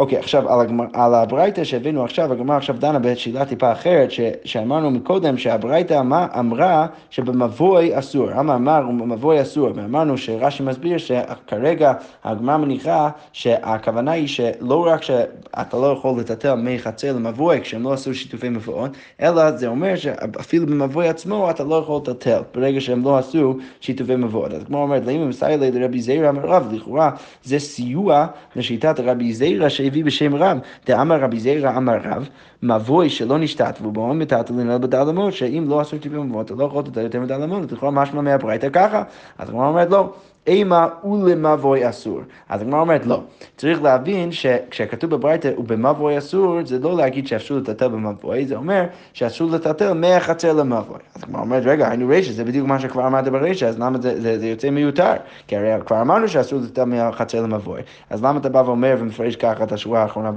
אוקיי, 0.00 0.18
okay, 0.18 0.20
עכשיו 0.20 0.48
על, 0.52 0.60
הגמר, 0.60 0.84
על 0.92 1.14
הברייתא 1.14 1.64
שהבאנו 1.64 2.04
עכשיו, 2.04 2.32
הגמרא 2.32 2.56
עכשיו 2.56 2.76
דנה 2.78 2.98
בשאלה 2.98 3.44
טיפה 3.44 3.72
אחרת, 3.72 4.10
ש, 4.10 4.20
שאמרנו 4.44 4.90
מקודם 4.90 5.38
שהברייתא 5.38 6.00
אמרה 6.38 6.86
שבמבוי 7.10 7.98
אסור, 7.98 8.32
אמר 8.40 8.54
אמר 8.54 8.80
במבוי 8.82 9.42
אסור, 9.42 9.68
ואמרנו 9.74 10.18
שרש"י 10.18 10.62
מסביר 10.62 10.98
שכרגע 10.98 11.92
הגמרא 12.24 12.56
מניחה 12.56 13.10
שהכוונה 13.32 14.12
היא 14.12 14.28
שלא 14.28 14.86
רק 14.86 15.02
שאתה 15.02 15.76
לא 15.76 15.86
יכול 15.86 16.20
לטטל 16.20 16.54
מי 16.54 16.78
חצר 16.78 17.12
למבוי 17.12 17.60
כשהם 17.60 17.82
לא 17.82 17.92
עשו 17.92 18.14
שיתופי 18.14 18.48
מבואות, 18.48 18.90
אלא 19.20 19.50
זה 19.56 19.66
אומר 19.66 19.96
שאפילו 19.96 20.66
במבוי 20.66 21.08
עצמו 21.08 21.50
אתה 21.50 21.64
לא 21.64 21.74
יכול 21.74 22.00
לטטל, 22.02 22.40
ברגע 22.54 22.80
שהם 22.80 23.04
לא 23.04 23.18
עשו 23.18 23.56
שיתופי 23.80 24.16
מבואות. 24.16 24.52
אז 24.52 24.64
כמו 24.64 24.82
אומרת, 24.82 25.06
לאמא 25.06 25.24
מסיילי 25.24 25.70
לרבי 25.70 26.00
זיירא 26.00 26.28
אמר 26.28 26.46
רב, 26.46 26.72
לכאורה 26.72 27.10
זה 27.44 27.58
סיוע 27.58 28.26
לשיטת 28.56 29.00
רבי 29.00 29.32
זיירא 29.32 29.68
שהביא 29.90 30.04
בשם 30.04 30.34
רב, 30.34 30.58
דאמר 30.86 31.20
רבי 31.20 31.40
זיירא 31.40 31.76
אמר 31.76 31.96
רב, 32.04 32.28
מבוי 32.62 33.10
שלא 33.10 33.38
נשתתפו 33.38 33.90
בו, 33.90 34.14
מטלטלין 34.14 34.70
אלא 34.70 34.78
בדל 34.78 35.08
אמות, 35.08 35.32
שאם 35.32 35.64
לא 35.68 35.80
עשו 35.80 35.98
טיפים 35.98 36.20
במות, 36.20 36.46
אתה 36.46 36.54
לא 36.54 36.64
יכול 36.64 36.82
לתת 36.86 36.96
יותר 36.96 37.20
מדל 37.20 37.42
אמות, 37.42 37.72
לכאורה 37.72 37.92
משמע 37.92 38.20
מהברייתא 38.20 38.68
ככה. 38.72 39.02
אז 39.38 39.48
הגמרא 39.48 39.68
אומרת 39.68 39.90
לא. 39.90 40.12
אימה 40.46 40.88
ולמבוי 41.04 41.88
אסור. 41.88 42.20
אז 42.48 42.62
הגמרא 42.62 42.80
אומרת 42.80 43.06
לא. 43.06 43.20
צריך 43.56 43.82
להבין 43.82 44.32
שכשכתוב 44.32 45.10
בברייתא 45.10 45.50
ובמבוי 45.58 46.18
אסור, 46.18 46.58
זה 46.64 46.78
לא 46.78 46.96
להגיד 46.96 47.26
שאסור 47.26 47.58
לטלטל 47.58 47.88
במבוי, 47.88 48.46
זה 48.46 48.56
אומר 48.56 48.84
שאסור 49.12 49.50
לטלטל 49.50 49.92
מהחצר 49.92 50.52
למבוי. 50.52 50.98
אז 51.14 51.22
הגמרא 51.22 51.40
אומרת, 51.40 51.62
רגע, 51.66 51.88
היינו 51.88 52.08
רישא, 52.08 52.32
זה 52.32 52.44
בדיוק 52.44 52.66
מה 52.66 52.78
שכבר 52.78 53.06
אמרת 53.06 53.28
ברישא, 53.28 53.66
אז 53.66 53.78
למה 53.78 53.98
זה, 54.00 54.20
זה, 54.20 54.38
זה 54.38 54.46
יוצא 54.46 54.70
מיותר? 54.70 55.12
כי 55.46 55.56
הרי 55.56 55.70
כבר 55.86 56.00
אמרנו 56.00 56.28
שאסור 56.28 56.58
לטלטל 56.58 56.84
מהחצר 56.84 57.42
למבוי. 57.42 57.80
אז 58.10 58.24
למה 58.24 58.38
אתה 58.38 58.48
בא 58.48 58.62
ואומר 58.66 58.96
ומפרש 58.98 59.36
ככה 59.36 59.64
את 59.64 59.72
השורה 59.72 60.02
האחרונה 60.02 60.30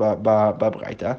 בברייתא? 0.57 1.13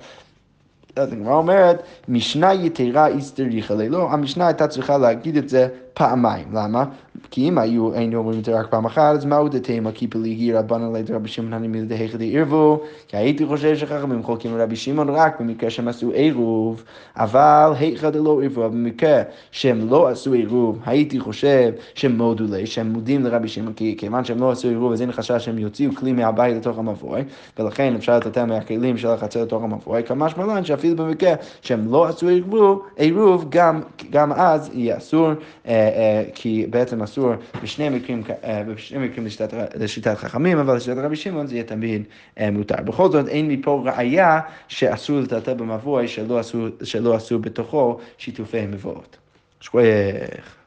אז 0.96 1.12
הגמרא 1.12 1.34
אומרת, 1.34 1.82
משנה 2.08 2.54
יתרה 2.54 3.06
איסטריכה 3.06 3.74
לא, 3.74 4.12
המשנה 4.12 4.46
הייתה 4.46 4.68
צריכה 4.68 4.98
להגיד 4.98 5.36
את 5.36 5.48
זה 5.48 5.68
פעמיים. 5.94 6.48
למה? 6.52 6.84
כי 7.30 7.48
אם 7.48 7.58
היו, 7.58 7.94
היינו 7.94 8.18
אומרים 8.18 8.38
את 8.38 8.44
זה 8.44 8.60
רק 8.60 8.66
פעם 8.70 8.84
אחת, 8.84 9.14
אז 9.14 9.24
מהו 9.24 9.48
דתימה 9.48 9.92
כי 9.92 10.06
פליגי 10.06 10.52
רבנו 10.52 10.92
ליד 10.92 11.10
רבי 11.10 11.28
שמעון 11.28 11.52
הנמיל 11.52 11.84
דהיכא 11.84 12.18
ערבו, 12.32 12.80
כי 13.08 13.16
הייתי 13.16 13.46
חושב 13.46 13.76
שחכמים 13.76 14.22
חולקים 14.22 14.58
לרבי 14.58 14.76
שמעון 14.76 15.08
רק 15.10 15.40
במקרה 15.40 15.70
שהם 15.70 15.88
עשו 15.88 16.10
עירוב, 16.10 16.84
אבל 17.16 17.72
היכא 17.78 18.10
דלא 18.10 18.40
ערבו, 18.42 18.66
אבל 18.66 18.74
במקרה 18.74 19.22
שהם 19.50 19.90
לא 19.90 20.08
עשו 20.08 20.32
עירוב, 20.32 20.78
הייתי 20.86 21.20
חושב 21.20 21.72
שהם 21.94 22.16
מודו 22.16 22.44
לי, 22.50 22.66
שהם 22.66 22.92
מודים 22.92 23.24
לרבי 23.24 23.48
שמעון, 23.48 23.72
כי 23.72 23.94
כיוון 23.98 24.24
שהם 24.24 24.40
לא 24.40 24.50
עשו 24.50 24.68
עירוב, 24.68 24.92
אז 24.92 25.02
אין 25.02 25.12
חשש 25.12 25.44
שהם 25.44 25.58
יוציאו 25.58 25.94
כלי 25.94 26.12
מהבית 26.12 26.56
לתוך 26.56 26.78
המבוי, 26.78 27.20
ולכן 27.58 27.94
אפשר 27.94 28.16
לטאטא 28.16 28.44
מהכלים 28.44 28.98
של 28.98 29.08
החצר 29.08 29.42
לתוך 29.42 29.62
המבוי, 29.62 30.02
כמשמע 30.02 30.46
לן 30.46 30.64
שאפילו 30.64 30.96
במקרה 30.96 31.34
שהם 31.62 31.92
לא 31.92 32.06
עשו 32.06 32.28
עירוב, 32.28 32.82
עירוב 32.96 33.46
גם, 33.48 33.80
גם 34.10 34.32
אז 34.32 34.70
יהיה 34.74 34.96
אסור. 34.96 35.28
אה, 35.68 35.72
אה, 35.72 36.24
כי 36.34 36.66
בעצם 36.70 37.02
אסור 37.14 37.32
בשני 37.62 37.88
מקרים, 37.88 38.22
אה, 38.44 38.62
בשני 38.62 38.98
מקרים 39.06 39.26
לשיטת, 39.26 39.54
לשיטת 39.74 40.18
חכמים, 40.18 40.58
אבל 40.58 40.76
לשיטת 40.76 40.96
רבי 40.98 41.16
שמעון 41.16 41.46
זה 41.46 41.54
יהיה 41.54 41.64
תמיד 41.64 42.02
אה, 42.40 42.50
מותר. 42.50 42.82
בכל 42.84 43.10
זאת 43.10 43.28
אין 43.28 43.48
לי 43.48 43.62
פה 43.62 43.82
ראייה 43.84 44.40
שאסור 44.68 45.20
לטלטל 45.20 45.54
במבוי 45.54 46.08
שלא 46.08 46.38
עשו, 46.38 46.68
שלא 46.82 47.14
עשו 47.14 47.38
בתוכו 47.38 47.98
שיתופי 48.18 48.66
מבואות. 48.66 49.16
שכוייך. 49.60 50.63